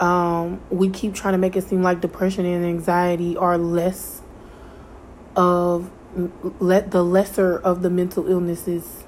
Um, 0.02 0.60
we 0.72 0.90
keep 0.90 1.14
trying 1.14 1.34
to 1.34 1.38
make 1.38 1.56
it 1.56 1.64
seem 1.64 1.84
like 1.84 2.02
depression 2.02 2.44
and 2.44 2.66
anxiety 2.66 3.38
are 3.38 3.58
less 3.58 4.24
of 5.36 5.92
let 6.60 6.90
the 6.90 7.04
lesser 7.04 7.60
of 7.60 7.84
the 7.84 7.90
mental 7.90 8.28
illnesses. 8.28 9.04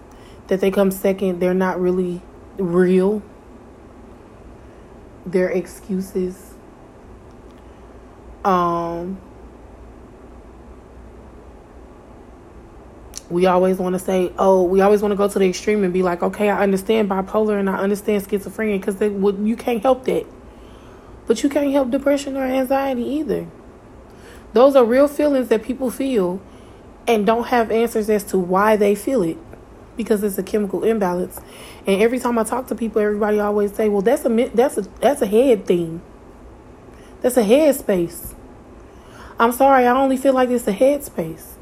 That 0.47 0.61
they 0.61 0.69
come 0.69 0.91
second 0.91 1.39
they're 1.39 1.55
not 1.55 1.81
really 1.81 2.21
real. 2.57 3.23
They're 5.25 5.49
excuses. 5.49 6.53
Um 8.45 9.19
we 13.29 13.47
always 13.47 13.77
want 13.77 13.93
to 13.93 13.99
say 13.99 14.31
oh 14.37 14.61
we 14.61 14.81
always 14.81 15.01
want 15.01 15.11
to 15.11 15.15
go 15.15 15.27
to 15.27 15.39
the 15.39 15.49
extreme 15.49 15.83
and 15.83 15.91
be 15.91 16.03
like 16.03 16.21
okay 16.21 16.49
i 16.49 16.61
understand 16.61 17.09
bipolar 17.09 17.57
and 17.57 17.69
i 17.69 17.77
understand 17.77 18.21
schizophrenia 18.21 18.79
because 18.79 19.01
you 19.01 19.55
can't 19.55 19.81
help 19.81 20.03
that 20.05 20.25
but 21.27 21.43
you 21.43 21.49
can't 21.49 21.71
help 21.71 21.89
depression 21.89 22.35
or 22.37 22.43
anxiety 22.43 23.03
either 23.03 23.47
those 24.53 24.75
are 24.75 24.85
real 24.85 25.07
feelings 25.07 25.49
that 25.49 25.63
people 25.63 25.89
feel 25.89 26.39
and 27.07 27.25
don't 27.25 27.47
have 27.47 27.71
answers 27.71 28.09
as 28.09 28.23
to 28.25 28.37
why 28.37 28.75
they 28.75 28.95
feel 28.95 29.23
it 29.23 29.37
because 29.97 30.23
it's 30.23 30.37
a 30.37 30.43
chemical 30.43 30.83
imbalance. 30.83 31.39
And 31.85 32.01
every 32.01 32.19
time 32.19 32.37
I 32.39 32.43
talk 32.43 32.67
to 32.67 32.75
people, 32.75 33.01
everybody 33.01 33.39
always 33.39 33.73
say, 33.73 33.89
"Well, 33.89 34.01
that's 34.01 34.25
a 34.25 34.29
that's 34.53 34.77
a 34.77 34.81
that's 35.01 35.21
a 35.21 35.25
head 35.25 35.65
thing. 35.65 36.01
That's 37.21 37.37
a 37.37 37.43
head 37.43 37.75
space." 37.75 38.35
I'm 39.39 39.51
sorry, 39.51 39.87
I 39.87 39.99
only 39.99 40.17
feel 40.17 40.33
like 40.33 40.49
it's 40.49 40.67
a 40.67 40.71
head 40.71 41.03
space. 41.03 41.55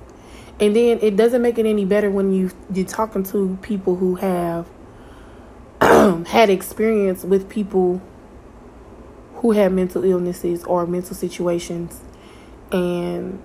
And 0.59 0.75
then 0.75 0.99
it 1.01 1.15
doesn't 1.15 1.41
make 1.41 1.57
it 1.57 1.65
any 1.65 1.85
better 1.85 2.11
when 2.11 2.33
you 2.33 2.51
you're 2.73 2.85
talking 2.85 3.23
to 3.23 3.57
people 3.61 3.95
who 3.95 4.15
have 4.15 4.67
had 6.27 6.49
experience 6.49 7.23
with 7.23 7.49
people 7.49 8.01
who 9.41 9.51
have 9.51 9.71
mental 9.71 10.03
illnesses 10.03 10.63
or 10.63 10.87
mental 10.87 11.15
situations 11.15 12.01
and 12.71 13.39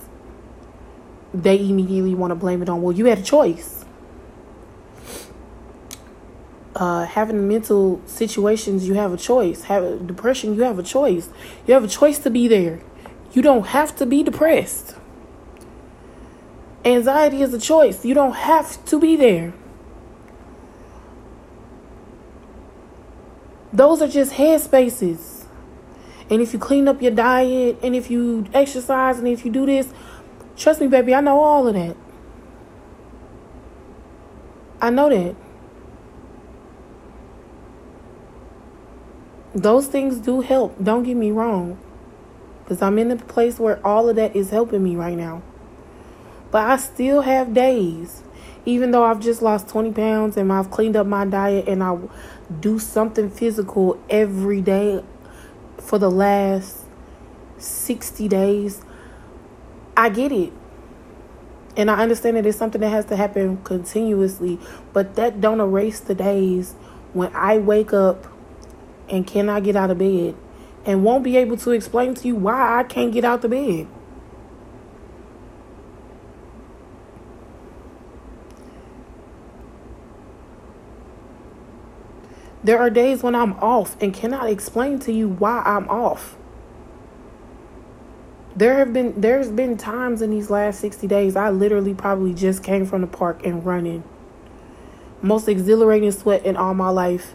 they 1.34 1.58
immediately 1.58 2.14
want 2.14 2.30
to 2.30 2.34
blame 2.34 2.62
it 2.62 2.68
on, 2.68 2.80
well, 2.80 2.96
you 2.96 3.06
had 3.06 3.18
a 3.18 3.22
choice. 3.22 3.76
uh, 6.76 7.06
having 7.06 7.48
mental 7.48 8.02
situations, 8.04 8.86
you 8.86 8.94
have 8.94 9.12
a 9.12 9.16
choice. 9.16 9.64
Have 9.64 10.06
depression, 10.06 10.54
you 10.54 10.62
have 10.62 10.78
a 10.78 10.82
choice. 10.82 11.30
You 11.66 11.74
have 11.74 11.84
a 11.84 11.88
choice 11.88 12.18
to 12.20 12.30
be 12.30 12.48
there. 12.48 12.80
You 13.32 13.42
don't 13.42 13.68
have 13.68 13.96
to 13.96 14.06
be 14.06 14.22
depressed. 14.22 14.94
Anxiety 16.84 17.42
is 17.42 17.52
a 17.54 17.58
choice. 17.58 18.04
You 18.04 18.14
don't 18.14 18.34
have 18.34 18.84
to 18.86 19.00
be 19.00 19.16
there. 19.16 19.54
Those 23.72 24.02
are 24.02 24.08
just 24.08 24.32
head 24.32 24.60
spaces. 24.60 25.35
And 26.28 26.42
if 26.42 26.52
you 26.52 26.58
clean 26.58 26.88
up 26.88 27.00
your 27.00 27.12
diet 27.12 27.78
and 27.82 27.94
if 27.94 28.10
you 28.10 28.46
exercise 28.52 29.18
and 29.18 29.28
if 29.28 29.44
you 29.44 29.50
do 29.50 29.64
this, 29.64 29.92
trust 30.56 30.80
me, 30.80 30.88
baby, 30.88 31.14
I 31.14 31.20
know 31.20 31.40
all 31.40 31.68
of 31.68 31.74
that. 31.74 31.96
I 34.80 34.90
know 34.90 35.08
that. 35.08 35.36
Those 39.54 39.86
things 39.86 40.18
do 40.18 40.40
help. 40.40 40.82
Don't 40.82 41.04
get 41.04 41.16
me 41.16 41.30
wrong. 41.30 41.78
Because 42.62 42.82
I'm 42.82 42.98
in 42.98 43.10
a 43.12 43.16
place 43.16 43.60
where 43.60 43.84
all 43.86 44.08
of 44.08 44.16
that 44.16 44.34
is 44.34 44.50
helping 44.50 44.82
me 44.82 44.96
right 44.96 45.16
now. 45.16 45.42
But 46.50 46.68
I 46.68 46.76
still 46.76 47.22
have 47.22 47.54
days, 47.54 48.22
even 48.64 48.90
though 48.90 49.04
I've 49.04 49.20
just 49.20 49.42
lost 49.42 49.68
20 49.68 49.92
pounds 49.92 50.36
and 50.36 50.52
I've 50.52 50.70
cleaned 50.70 50.96
up 50.96 51.06
my 51.06 51.24
diet 51.24 51.68
and 51.68 51.82
I 51.82 51.96
do 52.60 52.78
something 52.78 53.30
physical 53.30 54.00
every 54.10 54.60
day 54.60 55.02
for 55.78 55.98
the 55.98 56.10
last 56.10 56.82
60 57.58 58.28
days. 58.28 58.82
I 59.96 60.08
get 60.08 60.32
it. 60.32 60.52
And 61.76 61.90
I 61.90 62.02
understand 62.02 62.36
that 62.36 62.46
it's 62.46 62.56
something 62.56 62.80
that 62.80 62.88
has 62.88 63.04
to 63.06 63.16
happen 63.16 63.58
continuously, 63.58 64.58
but 64.92 65.14
that 65.16 65.40
don't 65.40 65.60
erase 65.60 66.00
the 66.00 66.14
days 66.14 66.72
when 67.12 67.34
I 67.34 67.58
wake 67.58 67.92
up 67.92 68.26
and 69.08 69.26
cannot 69.26 69.62
get 69.62 69.76
out 69.76 69.90
of 69.90 69.98
bed 69.98 70.34
and 70.84 71.04
won't 71.04 71.24
be 71.24 71.36
able 71.36 71.56
to 71.58 71.72
explain 71.72 72.14
to 72.14 72.28
you 72.28 72.36
why 72.36 72.78
I 72.78 72.84
can't 72.84 73.12
get 73.12 73.24
out 73.24 73.42
the 73.42 73.48
bed. 73.48 73.88
There 82.66 82.80
are 82.80 82.90
days 82.90 83.22
when 83.22 83.36
I'm 83.36 83.52
off 83.60 83.96
and 84.02 84.12
cannot 84.12 84.50
explain 84.50 84.98
to 85.00 85.12
you 85.12 85.28
why 85.28 85.62
I'm 85.64 85.88
off. 85.88 86.36
There 88.56 88.78
have 88.78 88.92
been 88.92 89.20
there's 89.20 89.52
been 89.52 89.76
times 89.76 90.20
in 90.20 90.30
these 90.30 90.50
last 90.50 90.80
60 90.80 91.06
days 91.06 91.36
I 91.36 91.50
literally 91.50 91.94
probably 91.94 92.34
just 92.34 92.64
came 92.64 92.84
from 92.84 93.02
the 93.02 93.06
park 93.06 93.46
and 93.46 93.64
running. 93.64 94.02
Most 95.22 95.46
exhilarating 95.46 96.10
sweat 96.10 96.44
in 96.44 96.56
all 96.56 96.74
my 96.74 96.88
life 96.88 97.34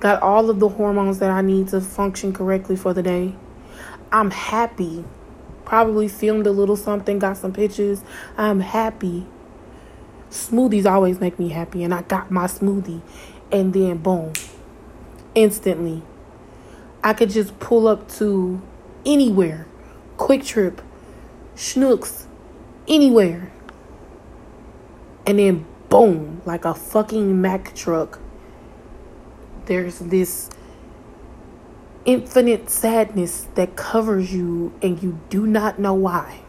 got 0.00 0.20
all 0.20 0.50
of 0.50 0.60
the 0.60 0.68
hormones 0.68 1.18
that 1.20 1.30
I 1.30 1.40
need 1.40 1.68
to 1.68 1.80
function 1.80 2.34
correctly 2.34 2.76
for 2.76 2.92
the 2.92 3.02
day. 3.02 3.34
I'm 4.12 4.32
happy. 4.32 5.06
Probably 5.64 6.08
filmed 6.08 6.46
a 6.46 6.52
little 6.52 6.76
something, 6.76 7.18
got 7.18 7.38
some 7.38 7.54
pictures. 7.54 8.04
I'm 8.36 8.60
happy. 8.60 9.24
Smoothies 10.28 10.84
always 10.84 11.20
make 11.20 11.38
me 11.38 11.50
happy, 11.50 11.82
and 11.84 11.94
I 11.94 12.02
got 12.02 12.30
my 12.30 12.46
smoothie, 12.46 13.00
and 13.52 13.72
then 13.72 13.98
boom, 13.98 14.32
instantly, 15.34 16.02
I 17.04 17.12
could 17.12 17.30
just 17.30 17.60
pull 17.60 17.86
up 17.86 18.08
to 18.12 18.60
anywhere, 19.06 19.66
QuikTrip, 20.16 20.80
Schnucks, 21.54 22.26
anywhere, 22.88 23.52
and 25.26 25.38
then 25.38 25.66
boom, 25.88 26.42
like 26.44 26.64
a 26.64 26.74
fucking 26.74 27.40
Mack 27.40 27.74
truck 27.74 28.18
there's 29.66 29.98
this 30.00 30.50
infinite 32.04 32.68
sadness 32.68 33.46
that 33.54 33.76
covers 33.76 34.32
you 34.32 34.72
and 34.82 35.02
you 35.02 35.20
do 35.28 35.46
not 35.46 35.78
know 35.78 35.94
why. 35.94 36.40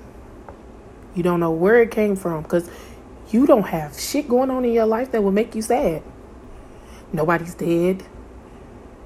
You 1.14 1.22
don't 1.22 1.40
know 1.40 1.52
where 1.52 1.82
it 1.82 1.92
came 1.92 2.16
from 2.16 2.42
because 2.42 2.70
you 3.30 3.46
don't 3.46 3.68
have 3.68 4.00
shit 4.00 4.28
going 4.28 4.50
on 4.50 4.66
in 4.66 4.74
your 4.74 4.86
life 4.86 5.12
that 5.12 5.24
would 5.24 5.34
make 5.34 5.54
you 5.54 5.62
sad. 5.62 6.02
Nobody's 7.14 7.54
dead. 7.54 8.04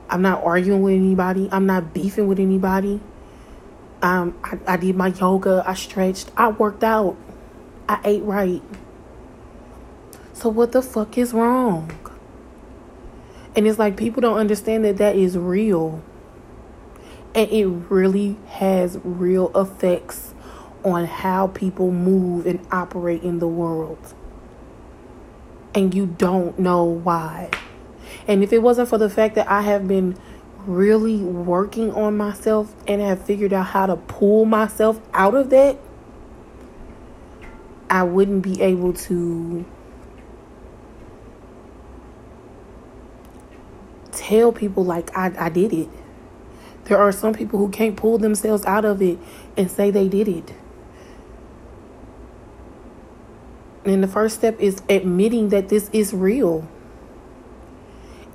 I'm 0.09 0.21
not 0.21 0.43
arguing 0.43 0.81
with 0.81 0.93
anybody. 0.93 1.49
I'm 1.51 1.65
not 1.65 1.93
beefing 1.93 2.27
with 2.27 2.39
anybody. 2.39 3.01
Um, 4.01 4.37
I, 4.43 4.57
I 4.65 4.77
did 4.77 4.95
my 4.95 5.07
yoga. 5.07 5.63
I 5.67 5.73
stretched. 5.73 6.31
I 6.37 6.47
worked 6.47 6.83
out. 6.83 7.17
I 7.89 7.99
ate 8.05 8.23
right. 8.23 8.63
So 10.31 10.49
what 10.49 10.71
the 10.71 10.81
fuck 10.81 11.17
is 11.17 11.33
wrong? 11.33 11.91
And 13.55 13.67
it's 13.67 13.79
like 13.79 13.97
people 13.97 14.21
don't 14.21 14.37
understand 14.37 14.85
that 14.85 14.97
that 14.97 15.15
is 15.15 15.37
real. 15.37 16.01
And 17.35 17.51
it 17.51 17.65
really 17.65 18.37
has 18.47 18.99
real 19.03 19.51
effects 19.55 20.33
on 20.85 21.05
how 21.05 21.47
people 21.47 21.91
move 21.91 22.45
and 22.45 22.65
operate 22.71 23.23
in 23.23 23.39
the 23.39 23.47
world. 23.47 24.13
And 25.75 25.93
you 25.93 26.05
don't 26.05 26.57
know 26.57 26.83
why. 26.83 27.49
And 28.27 28.43
if 28.43 28.51
it 28.51 28.59
wasn't 28.59 28.89
for 28.89 28.97
the 28.97 29.09
fact 29.09 29.35
that 29.35 29.49
I 29.49 29.61
have 29.61 29.87
been 29.87 30.17
really 30.65 31.17
working 31.17 31.93
on 31.93 32.17
myself 32.17 32.75
and 32.87 33.01
have 33.01 33.23
figured 33.23 33.53
out 33.53 33.67
how 33.67 33.85
to 33.85 33.95
pull 33.95 34.45
myself 34.45 34.99
out 35.13 35.33
of 35.33 35.49
that, 35.49 35.77
I 37.89 38.03
wouldn't 38.03 38.41
be 38.41 38.61
able 38.61 38.93
to 38.93 39.65
tell 44.11 44.51
people 44.51 44.83
like 44.83 45.15
I, 45.15 45.31
I 45.37 45.49
did 45.49 45.71
it. 45.71 45.87
There 46.85 46.97
are 46.97 47.13
some 47.13 47.33
people 47.33 47.59
who 47.59 47.69
can't 47.69 47.95
pull 47.95 48.17
themselves 48.17 48.65
out 48.65 48.83
of 48.83 49.01
it 49.01 49.19
and 49.55 49.71
say 49.71 49.89
they 49.89 50.09
did 50.09 50.27
it. 50.27 50.53
And 53.85 54.03
the 54.03 54.07
first 54.07 54.35
step 54.35 54.59
is 54.59 54.81
admitting 54.89 55.49
that 55.49 55.69
this 55.69 55.89
is 55.93 56.13
real. 56.13 56.67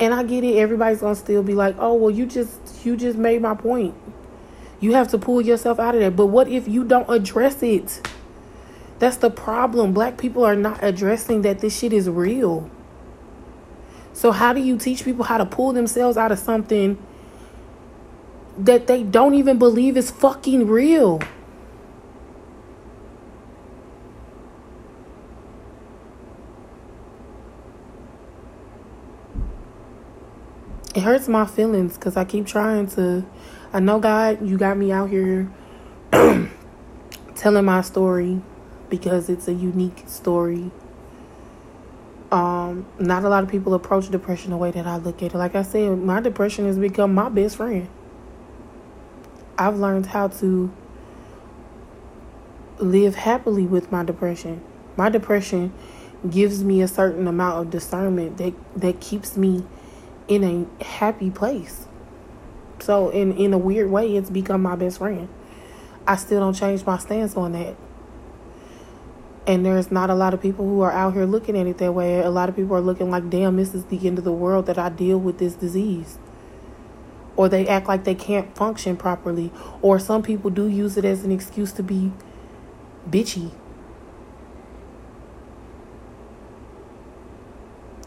And 0.03 0.13
I 0.13 0.25
get 0.25 0.43
it, 0.43 0.57
everybody's 0.57 0.99
gonna 0.99 1.15
still 1.15 1.45
be 1.45 1.55
like, 1.55 1.77
oh 1.79 1.95
well 1.95 2.11
you 2.11 2.27
just 2.27 2.85
you 2.85 2.97
just 2.97 3.17
made 3.17 3.41
my 3.41 3.55
point. 3.55 3.95
You 4.81 4.95
have 4.95 5.07
to 5.13 5.19
pull 5.19 5.41
yourself 5.41 5.79
out 5.79 5.95
of 5.95 6.01
that. 6.01 6.17
But 6.17 6.27
what 6.27 6.49
if 6.49 6.67
you 6.67 6.83
don't 6.83 7.09
address 7.09 7.63
it? 7.63 8.05
That's 8.99 9.17
the 9.17 9.31
problem. 9.31 9.93
Black 9.93 10.19
people 10.19 10.45
are 10.45 10.57
not 10.57 10.83
addressing 10.83 11.43
that 11.43 11.61
this 11.61 11.79
shit 11.79 11.93
is 11.93 12.11
real. 12.11 12.69
So, 14.13 14.33
how 14.33 14.53
do 14.53 14.61
you 14.61 14.77
teach 14.77 15.05
people 15.05 15.25
how 15.25 15.39
to 15.39 15.47
pull 15.47 15.73
themselves 15.73 16.17
out 16.17 16.33
of 16.33 16.41
something 16.41 16.99
that 18.59 18.89
they 18.89 19.05
don't 19.05 19.35
even 19.35 19.57
believe 19.57 19.97
is 19.97 20.11
fucking 20.11 20.67
real? 20.67 21.21
It 30.95 31.01
hurts 31.01 31.29
my 31.29 31.47
feelings 31.47 31.95
because 31.95 32.17
I 32.17 32.25
keep 32.25 32.47
trying 32.47 32.87
to. 32.89 33.25
I 33.73 33.81
know, 33.81 33.99
God, 33.99 34.47
you 34.47 34.59
got 34.59 34.77
me 34.77 34.93
out 34.93 35.09
here 35.09 35.51
telling 37.35 37.65
my 37.65 37.81
story 37.81 38.43
because 38.91 39.31
it's 39.31 39.49
a 39.49 39.55
unique 39.55 40.05
story 40.07 40.71
um, 42.33 42.87
not 42.99 43.25
a 43.25 43.29
lot 43.29 43.45
of 43.45 43.51
people 43.51 43.75
approach 43.75 44.09
depression 44.09 44.51
the 44.51 44.57
way 44.57 44.71
that 44.71 44.87
I 44.87 44.97
look 44.97 45.23
at 45.23 45.35
it. 45.35 45.39
Like 45.39 45.55
I 45.55 45.63
said, 45.63 45.99
my 45.99 46.21
depression 46.21 46.65
has 46.65 46.79
become 46.79 47.15
my 47.15 47.29
best 47.29 47.57
friend. 47.59 47.89
I've 49.59 49.79
learned 49.79 50.07
how 50.07 50.29
to 50.29 50.73
live 52.79 53.17
happily 53.17 53.67
with 53.67 53.93
my 53.93 54.03
depression. 54.03 54.63
My 54.97 55.11
depression 55.11 55.75
gives 56.29 56.65
me 56.65 56.81
a 56.81 56.89
certain 56.89 57.29
amount 57.29 57.61
of 57.61 57.71
discernment 57.71 58.39
that 58.39 58.55
that 58.77 59.01
keeps 59.01 59.37
me 59.37 59.65
in 60.29 60.69
a 60.81 60.85
happy 60.85 61.31
place. 61.31 61.87
So 62.81 63.11
in 63.11 63.33
in 63.37 63.53
a 63.53 63.59
weird 63.59 63.91
way, 63.91 64.17
it's 64.17 64.31
become 64.31 64.63
my 64.63 64.77
best 64.77 64.99
friend. 64.99 65.29
I 66.07 66.17
still 66.17 66.41
don't 66.41 66.55
change 66.55 66.85
my 66.85 66.99
stance 66.99 67.37
on 67.37 67.53
that. 67.53 67.77
And 69.47 69.67
there's 69.67 69.91
not 69.91 70.11
a 70.11 70.15
lot 70.15 70.35
of 70.35 70.41
people 70.41 70.65
who 70.65 70.81
are 70.83 70.93
out 70.93 71.15
here 71.15 71.25
looking 71.25 71.57
at 71.57 71.67
it 71.67 71.79
that 71.79 71.93
way. 71.93 72.21
A 72.21 72.31
lot 72.31 72.49
of 72.49 72.57
people 72.57 72.77
are 72.77 72.81
looking 72.81 73.11
like, 73.11 73.29
damn, 73.29 73.57
this 73.57 73.75
is 73.75 73.85
the 73.87 74.07
end 74.07 74.19
of 74.19 74.25
the 74.25 74.33
world 74.33 74.67
that 74.67 74.79
I 74.79 74.89
deal 74.89 75.19
with 75.19 75.39
this 75.39 75.55
disease. 75.55 76.19
Or 77.35 77.49
they 77.49 77.67
act 77.67 77.89
like 77.89 78.05
they 78.05 78.15
can't 78.15 78.55
function 78.57 78.97
properly. 78.97 79.53
Or 79.81 79.99
some 79.99 80.23
people 80.23 80.51
do 80.51 80.69
use 80.69 80.97
it 80.97 81.05
as 81.05 81.25
an 81.25 81.33
excuse 81.33 81.73
to 81.73 81.83
be 81.83 82.13
bitchy. 83.09 83.51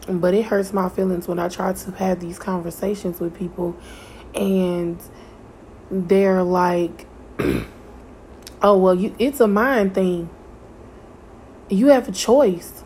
But 0.08 0.34
it 0.34 0.44
hurts 0.44 0.72
my 0.72 0.88
feelings 0.88 1.26
when 1.26 1.38
I 1.38 1.48
try 1.48 1.72
to 1.72 1.90
have 1.92 2.20
these 2.20 2.38
conversations 2.38 3.18
with 3.18 3.34
people 3.34 3.76
and 4.34 5.00
they're 5.90 6.42
like, 6.42 7.06
oh, 8.62 8.78
well, 8.78 8.94
you, 8.94 9.14
it's 9.18 9.40
a 9.40 9.48
mind 9.48 9.94
thing 9.94 10.30
you 11.68 11.88
have 11.88 12.08
a 12.08 12.12
choice. 12.12 12.84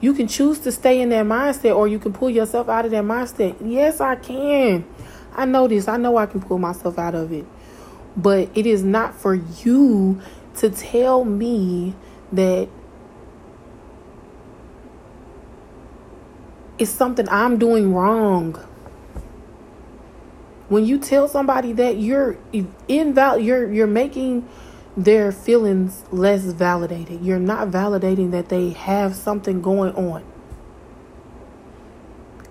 You 0.00 0.14
can 0.14 0.26
choose 0.26 0.58
to 0.60 0.72
stay 0.72 1.00
in 1.00 1.10
that 1.10 1.26
mindset 1.26 1.76
or 1.76 1.86
you 1.86 1.98
can 1.98 2.12
pull 2.12 2.30
yourself 2.30 2.68
out 2.68 2.84
of 2.84 2.90
that 2.90 3.04
mindset. 3.04 3.56
Yes, 3.64 4.00
I 4.00 4.16
can. 4.16 4.84
I 5.34 5.44
know 5.44 5.68
this. 5.68 5.88
I 5.88 5.96
know 5.96 6.16
I 6.16 6.26
can 6.26 6.40
pull 6.40 6.58
myself 6.58 6.98
out 6.98 7.14
of 7.14 7.32
it. 7.32 7.46
But 8.16 8.50
it 8.54 8.66
is 8.66 8.82
not 8.82 9.14
for 9.14 9.34
you 9.34 10.20
to 10.56 10.70
tell 10.70 11.24
me 11.24 11.94
that 12.32 12.68
it's 16.82 16.90
something 16.90 17.28
I'm 17.28 17.58
doing 17.58 17.94
wrong. 17.94 18.54
When 20.68 20.84
you 20.84 20.98
tell 20.98 21.28
somebody 21.28 21.72
that 21.74 21.96
you're 21.96 22.36
invalid, 22.88 23.44
you're 23.44 23.72
you're 23.72 23.86
making 23.86 24.48
their 24.96 25.30
feelings 25.30 26.02
less 26.10 26.42
validated. 26.42 27.24
You're 27.24 27.38
not 27.38 27.68
validating 27.68 28.32
that 28.32 28.48
they 28.48 28.70
have 28.70 29.14
something 29.14 29.62
going 29.62 29.94
on. 29.94 30.24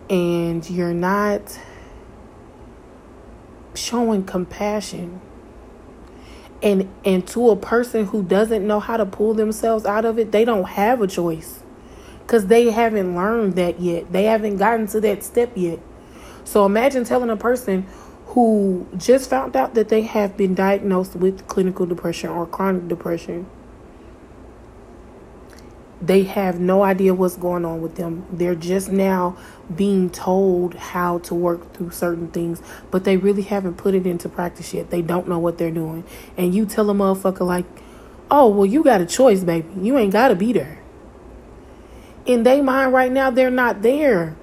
And 0.09 0.67
you're 0.69 0.93
not 0.93 1.59
showing 3.73 4.23
compassion. 4.23 5.19
And 6.63 6.89
and 7.03 7.27
to 7.29 7.49
a 7.49 7.57
person 7.57 8.05
who 8.05 8.23
doesn't 8.23 8.65
know 8.65 8.79
how 8.79 8.95
to 8.95 9.05
pull 9.05 9.33
themselves 9.33 9.85
out 9.85 10.05
of 10.05 10.17
it, 10.17 10.31
they 10.31 10.45
don't 10.45 10.69
have 10.69 11.01
a 11.01 11.07
choice. 11.07 11.60
Cuz 12.31 12.45
they 12.45 12.71
haven't 12.71 13.13
learned 13.13 13.55
that 13.55 13.81
yet. 13.81 14.13
They 14.13 14.23
haven't 14.23 14.55
gotten 14.55 14.87
to 14.87 15.01
that 15.01 15.21
step 15.21 15.51
yet. 15.53 15.79
So 16.45 16.65
imagine 16.65 17.03
telling 17.03 17.29
a 17.29 17.35
person 17.35 17.85
who 18.27 18.87
just 18.95 19.29
found 19.29 19.57
out 19.57 19.73
that 19.73 19.89
they 19.89 20.03
have 20.03 20.37
been 20.37 20.55
diagnosed 20.55 21.17
with 21.17 21.45
clinical 21.47 21.85
depression 21.85 22.29
or 22.29 22.45
chronic 22.45 22.87
depression. 22.87 23.47
They 26.01 26.23
have 26.23 26.57
no 26.57 26.83
idea 26.83 27.13
what's 27.13 27.35
going 27.35 27.65
on 27.65 27.81
with 27.81 27.95
them. 27.95 28.25
They're 28.31 28.55
just 28.55 28.89
now 28.89 29.35
being 29.75 30.09
told 30.09 30.75
how 30.75 31.19
to 31.19 31.35
work 31.35 31.73
through 31.73 31.91
certain 31.91 32.29
things, 32.29 32.61
but 32.91 33.03
they 33.03 33.17
really 33.17 33.43
haven't 33.43 33.75
put 33.75 33.93
it 33.93 34.07
into 34.07 34.29
practice 34.29 34.73
yet. 34.73 34.89
They 34.89 35.01
don't 35.01 35.27
know 35.27 35.37
what 35.37 35.57
they're 35.57 35.69
doing. 35.69 36.05
And 36.37 36.55
you 36.55 36.65
tell 36.65 36.89
a 36.89 36.93
motherfucker, 36.93 37.45
like, 37.45 37.65
oh, 38.31 38.47
well, 38.47 38.65
you 38.65 38.83
got 38.83 39.01
a 39.01 39.05
choice, 39.05 39.43
baby. 39.43 39.67
You 39.81 39.97
ain't 39.97 40.13
got 40.13 40.29
to 40.29 40.35
be 40.35 40.53
there. 40.53 40.80
In 42.25 42.43
their 42.43 42.61
mind 42.61 42.93
right 42.93 43.11
now, 43.11 43.31
they're 43.31 43.49
not 43.49 43.81
there. 43.81 44.35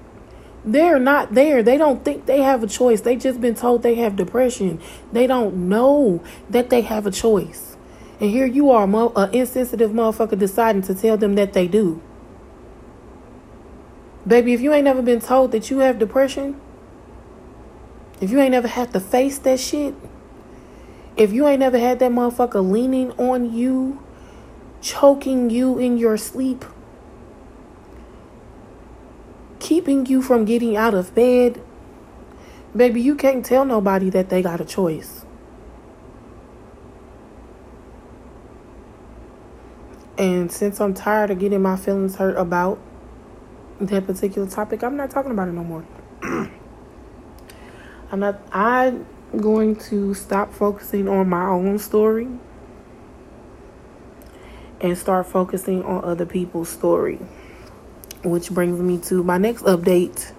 They're 0.64 0.99
not 0.99 1.35
there. 1.35 1.62
They 1.62 1.77
don't 1.77 2.05
think 2.05 2.27
they 2.27 2.43
have 2.43 2.62
a 2.62 2.67
choice. 2.67 3.01
They 3.01 3.17
just 3.17 3.41
been 3.41 3.55
told 3.55 3.83
they 3.83 3.95
have 3.97 4.17
depression. 4.17 4.81
They 5.12 5.27
don't 5.27 5.69
know 5.69 6.23
that 6.51 6.71
they 6.71 6.83
have 6.83 7.07
a 7.07 7.11
choice. 7.11 7.77
And 8.21 8.31
here 8.31 8.47
you 8.47 8.71
are, 8.71 8.85
an 8.85 9.35
insensitive 9.35 9.93
motherfucker, 9.93 10.38
deciding 10.38 10.83
to 10.83 10.95
tell 10.95 11.17
them 11.17 11.37
that 11.37 11.53
they 11.53 11.69
do. 11.69 12.03
Baby, 14.27 14.53
if 14.53 14.61
you 14.61 14.73
ain't 14.75 14.85
never 14.85 15.01
been 15.01 15.21
told 15.21 15.53
that 15.53 15.71
you 15.71 15.79
have 15.79 15.99
depression, 15.99 16.61
if 18.21 18.31
you 18.31 18.41
ain't 18.41 18.51
never 18.51 18.69
had 18.69 18.93
to 18.93 19.01
face 19.01 19.38
that 19.38 19.61
shit, 19.61 19.95
if 21.17 21.33
you 21.33 21.47
ain't 21.47 21.61
never 21.61 21.79
had 21.79 22.01
that 22.01 22.11
motherfucker 22.11 22.69
leaning 22.69 23.12
on 23.12 23.53
you, 23.53 24.03
choking 24.81 25.49
you 25.49 25.79
in 25.79 25.97
your 25.97 26.17
sleep, 26.17 26.64
keeping 29.61 30.07
you 30.07 30.23
from 30.23 30.44
getting 30.44 30.77
out 30.77 30.94
of 30.94 31.14
bed, 31.14 31.62
baby, 32.75 33.01
you 33.01 33.14
can't 33.14 33.44
tell 33.44 33.64
nobody 33.64 34.11
that 34.11 34.29
they 34.29 34.42
got 34.42 34.61
a 34.61 34.64
choice. 34.64 35.25
And 40.16 40.51
since 40.51 40.81
I'm 40.81 40.94
tired 40.94 41.31
of 41.31 41.38
getting 41.38 41.62
my 41.62 41.77
feelings 41.77 42.16
hurt 42.16 42.37
about 42.37 42.81
that 43.81 44.07
particular 44.07 44.49
topic, 44.49 44.83
I'm 44.83 44.97
not 44.97 45.11
talking 45.11 45.31
about 45.31 45.49
it 45.49 45.53
no 45.53 45.62
more. 45.62 45.85
I'm 48.11 48.21
not 48.21 48.40
I'm 48.53 49.07
going 49.37 49.77
to 49.77 50.14
stop 50.14 50.53
focusing 50.53 51.09
on 51.09 51.29
my 51.29 51.47
own 51.47 51.79
story 51.79 52.27
and 54.81 54.97
start 54.97 55.27
focusing 55.27 55.85
on 55.85 56.05
other 56.05 56.27
people's 56.27 56.68
story 56.68 57.21
which 58.31 58.51
brings 58.51 58.81
me 58.81 58.99
to 58.99 59.23
my 59.23 59.38
next 59.38 59.62
update. 59.62 60.33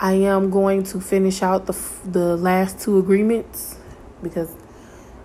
I 0.00 0.14
am 0.14 0.50
going 0.50 0.82
to 0.84 1.00
finish 1.00 1.42
out 1.42 1.66
the 1.66 1.76
the 2.04 2.36
last 2.36 2.80
two 2.80 2.98
agreements 2.98 3.76
because 4.22 4.50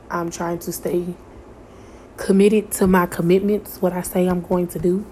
I'm 0.09 0.29
trying 0.29 0.59
to 0.59 0.71
stay 0.71 1.15
committed 2.17 2.71
to 2.71 2.87
my 2.87 3.05
commitments, 3.05 3.81
what 3.81 3.93
I 3.93 4.01
say 4.01 4.27
I'm 4.27 4.41
going 4.41 4.67
to 4.67 4.79
do. 4.79 5.05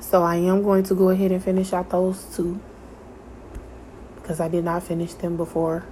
So 0.00 0.22
I 0.22 0.36
am 0.36 0.62
going 0.62 0.82
to 0.84 0.94
go 0.94 1.10
ahead 1.10 1.32
and 1.32 1.42
finish 1.42 1.72
out 1.72 1.90
those 1.90 2.24
two 2.36 2.60
because 4.16 4.40
I 4.40 4.48
did 4.48 4.64
not 4.64 4.82
finish 4.82 5.14
them 5.14 5.36
before 5.36 5.84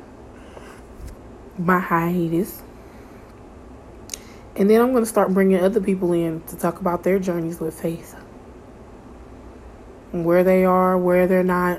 my 1.58 1.78
hiatus. 1.78 2.62
And 4.60 4.68
then 4.68 4.82
I'm 4.82 4.92
going 4.92 5.02
to 5.02 5.08
start 5.08 5.32
bringing 5.32 5.58
other 5.58 5.80
people 5.80 6.12
in 6.12 6.42
to 6.42 6.56
talk 6.56 6.82
about 6.82 7.02
their 7.02 7.18
journeys 7.18 7.60
with 7.60 7.80
faith. 7.80 8.12
Where 10.12 10.44
they 10.44 10.66
are, 10.66 10.98
where 10.98 11.26
they're 11.26 11.42
not. 11.42 11.78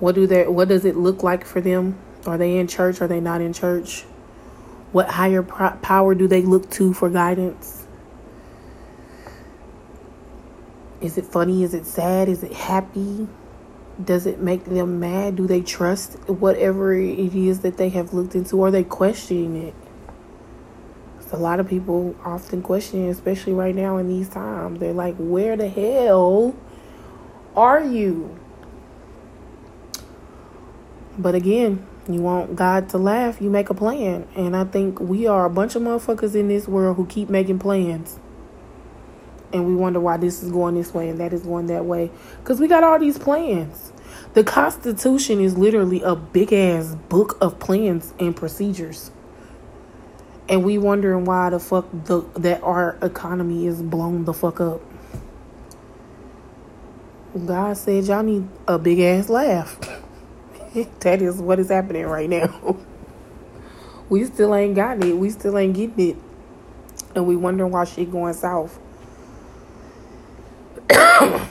What 0.00 0.16
do 0.16 0.26
they 0.26 0.48
what 0.48 0.66
does 0.66 0.84
it 0.84 0.96
look 0.96 1.22
like 1.22 1.44
for 1.46 1.60
them? 1.60 2.00
Are 2.26 2.36
they 2.36 2.58
in 2.58 2.66
church? 2.66 3.00
Are 3.00 3.06
they 3.06 3.20
not 3.20 3.40
in 3.40 3.52
church? 3.52 4.02
What 4.90 5.08
higher 5.08 5.44
power 5.44 6.16
do 6.16 6.26
they 6.26 6.42
look 6.42 6.68
to 6.72 6.92
for 6.92 7.08
guidance? 7.08 7.86
Is 11.00 11.16
it 11.16 11.26
funny? 11.26 11.62
Is 11.62 11.74
it 11.74 11.86
sad? 11.86 12.28
Is 12.28 12.42
it 12.42 12.52
happy? 12.52 13.28
Does 14.04 14.26
it 14.26 14.40
make 14.40 14.64
them 14.64 14.98
mad? 14.98 15.36
Do 15.36 15.46
they 15.46 15.60
trust 15.60 16.14
whatever 16.28 16.92
it 16.92 17.36
is 17.36 17.60
that 17.60 17.76
they 17.76 17.90
have 17.90 18.12
looked 18.12 18.34
into? 18.34 18.60
Are 18.64 18.72
they 18.72 18.82
questioning 18.82 19.68
it? 19.68 19.74
A 21.32 21.36
lot 21.36 21.60
of 21.60 21.68
people 21.68 22.14
often 22.24 22.62
question, 22.62 23.08
especially 23.08 23.52
right 23.52 23.74
now 23.74 23.96
in 23.96 24.08
these 24.08 24.28
times. 24.28 24.80
They're 24.80 24.92
like, 24.92 25.16
where 25.16 25.56
the 25.56 25.68
hell 25.68 26.54
are 27.56 27.82
you? 27.82 28.38
But 31.18 31.34
again, 31.34 31.86
you 32.08 32.20
want 32.20 32.56
God 32.56 32.88
to 32.90 32.98
laugh, 32.98 33.40
you 33.40 33.50
make 33.50 33.70
a 33.70 33.74
plan. 33.74 34.26
And 34.34 34.56
I 34.56 34.64
think 34.64 35.00
we 35.00 35.26
are 35.26 35.44
a 35.44 35.50
bunch 35.50 35.74
of 35.74 35.82
motherfuckers 35.82 36.34
in 36.34 36.48
this 36.48 36.66
world 36.66 36.96
who 36.96 37.06
keep 37.06 37.28
making 37.28 37.58
plans. 37.58 38.18
And 39.52 39.66
we 39.66 39.74
wonder 39.74 40.00
why 40.00 40.16
this 40.16 40.42
is 40.42 40.50
going 40.50 40.74
this 40.74 40.94
way 40.94 41.10
and 41.10 41.20
that 41.20 41.32
is 41.32 41.42
going 41.42 41.66
that 41.66 41.84
way. 41.84 42.10
Because 42.38 42.58
we 42.58 42.68
got 42.68 42.82
all 42.82 42.98
these 42.98 43.18
plans. 43.18 43.92
The 44.34 44.42
Constitution 44.42 45.40
is 45.40 45.56
literally 45.58 46.00
a 46.02 46.16
big 46.16 46.52
ass 46.52 46.94
book 47.08 47.36
of 47.40 47.58
plans 47.58 48.14
and 48.18 48.34
procedures 48.34 49.10
and 50.52 50.62
we 50.62 50.76
wondering 50.76 51.24
why 51.24 51.48
the 51.48 51.58
fuck 51.58 51.86
the 52.04 52.20
that 52.34 52.62
our 52.62 52.98
economy 53.00 53.66
is 53.66 53.80
blown 53.80 54.26
the 54.26 54.34
fuck 54.34 54.60
up. 54.60 54.82
God 57.46 57.78
said 57.78 58.04
y'all 58.04 58.22
need 58.22 58.46
a 58.68 58.78
big 58.78 59.00
ass 59.00 59.30
laugh. 59.30 59.80
that 61.00 61.22
is 61.22 61.36
what 61.36 61.58
is 61.58 61.70
happening 61.70 62.04
right 62.04 62.28
now. 62.28 62.76
we 64.10 64.26
still 64.26 64.54
ain't 64.54 64.74
got 64.74 65.02
it. 65.02 65.16
We 65.16 65.30
still 65.30 65.56
ain't 65.56 65.74
getting 65.74 66.10
it. 66.10 66.16
And 67.14 67.26
we 67.26 67.34
wondering 67.34 67.72
why 67.72 67.84
shit 67.84 68.12
going 68.12 68.34
south. 68.34 68.78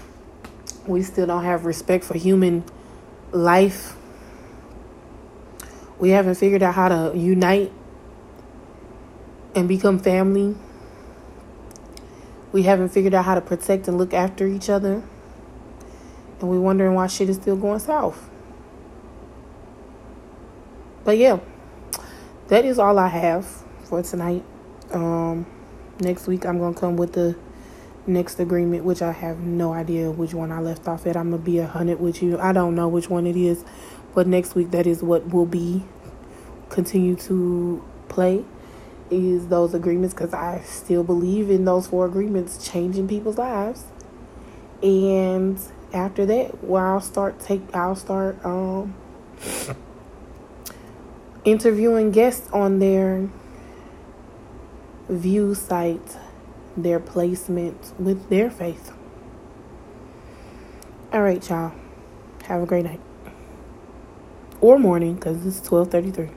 we 0.85 1.01
still 1.01 1.25
don't 1.25 1.43
have 1.43 1.65
respect 1.65 2.03
for 2.03 2.19
human 2.19 2.63
life. 3.31 3.95
We 5.97 6.11
haven't 6.11 6.35
figured 6.35 6.61
out 6.61 6.75
how 6.75 6.89
to 6.89 7.17
unite 7.17 7.71
and 9.55 9.67
become 9.67 9.99
family. 9.99 10.55
We 12.51 12.63
haven't 12.63 12.89
figured 12.89 13.13
out 13.13 13.25
how 13.25 13.35
to 13.35 13.41
protect 13.41 13.87
and 13.87 13.97
look 13.97 14.13
after 14.13 14.45
each 14.45 14.69
other. 14.69 15.03
And 16.39 16.49
we're 16.49 16.59
wondering 16.59 16.95
why 16.95 17.07
shit 17.07 17.29
is 17.29 17.37
still 17.37 17.55
going 17.55 17.79
south. 17.79 18.29
But 21.03 21.17
yeah, 21.17 21.39
that 22.47 22.65
is 22.65 22.77
all 22.77 22.99
I 22.99 23.07
have 23.07 23.47
for 23.85 24.03
tonight. 24.03 24.43
Um, 24.91 25.45
next 25.99 26.27
week, 26.27 26.45
I'm 26.45 26.57
going 26.57 26.73
to 26.73 26.79
come 26.79 26.97
with 26.97 27.13
the 27.13 27.35
next 28.05 28.39
agreement, 28.39 28.83
which 28.83 29.01
I 29.01 29.11
have 29.11 29.39
no 29.39 29.73
idea 29.73 30.11
which 30.11 30.33
one 30.33 30.51
I 30.51 30.59
left 30.59 30.87
off 30.87 31.05
at. 31.07 31.15
I'm 31.15 31.29
going 31.29 31.41
to 31.41 31.45
be 31.45 31.59
a 31.59 31.67
hundred 31.67 31.99
with 31.99 32.21
you. 32.21 32.39
I 32.39 32.51
don't 32.51 32.75
know 32.75 32.87
which 32.87 33.09
one 33.09 33.25
it 33.25 33.35
is. 33.35 33.63
But 34.13 34.27
next 34.27 34.55
week, 34.55 34.71
that 34.71 34.85
is 34.85 35.01
what 35.01 35.29
will 35.29 35.45
be. 35.45 35.83
Continue 36.69 37.15
to 37.17 37.83
play 38.09 38.45
is 39.11 39.47
those 39.49 39.73
agreements 39.73 40.13
because 40.13 40.33
I 40.33 40.61
still 40.61 41.03
believe 41.03 41.49
in 41.49 41.65
those 41.65 41.87
four 41.87 42.05
agreements 42.05 42.65
changing 42.67 43.07
people's 43.07 43.37
lives. 43.37 43.85
And 44.81 45.59
after 45.93 46.25
that, 46.25 46.63
well, 46.63 46.83
I'll 46.83 47.01
start 47.01 47.39
take 47.39 47.61
I'll 47.75 47.95
start 47.95 48.43
um 48.45 48.95
interviewing 51.45 52.11
guests 52.11 52.49
on 52.51 52.79
their 52.79 53.29
view 55.09 55.53
site 55.53 56.17
their 56.77 56.99
placement 56.99 57.93
with 57.99 58.29
their 58.29 58.49
faith. 58.49 58.93
All 61.11 61.21
right, 61.21 61.47
y'all. 61.49 61.73
Have 62.45 62.63
a 62.63 62.65
great 62.65 62.85
night 62.85 62.99
or 64.61 64.79
morning 64.79 65.15
because 65.15 65.45
it's 65.45 65.61
twelve 65.61 65.91
thirty 65.91 66.11
three. 66.11 66.29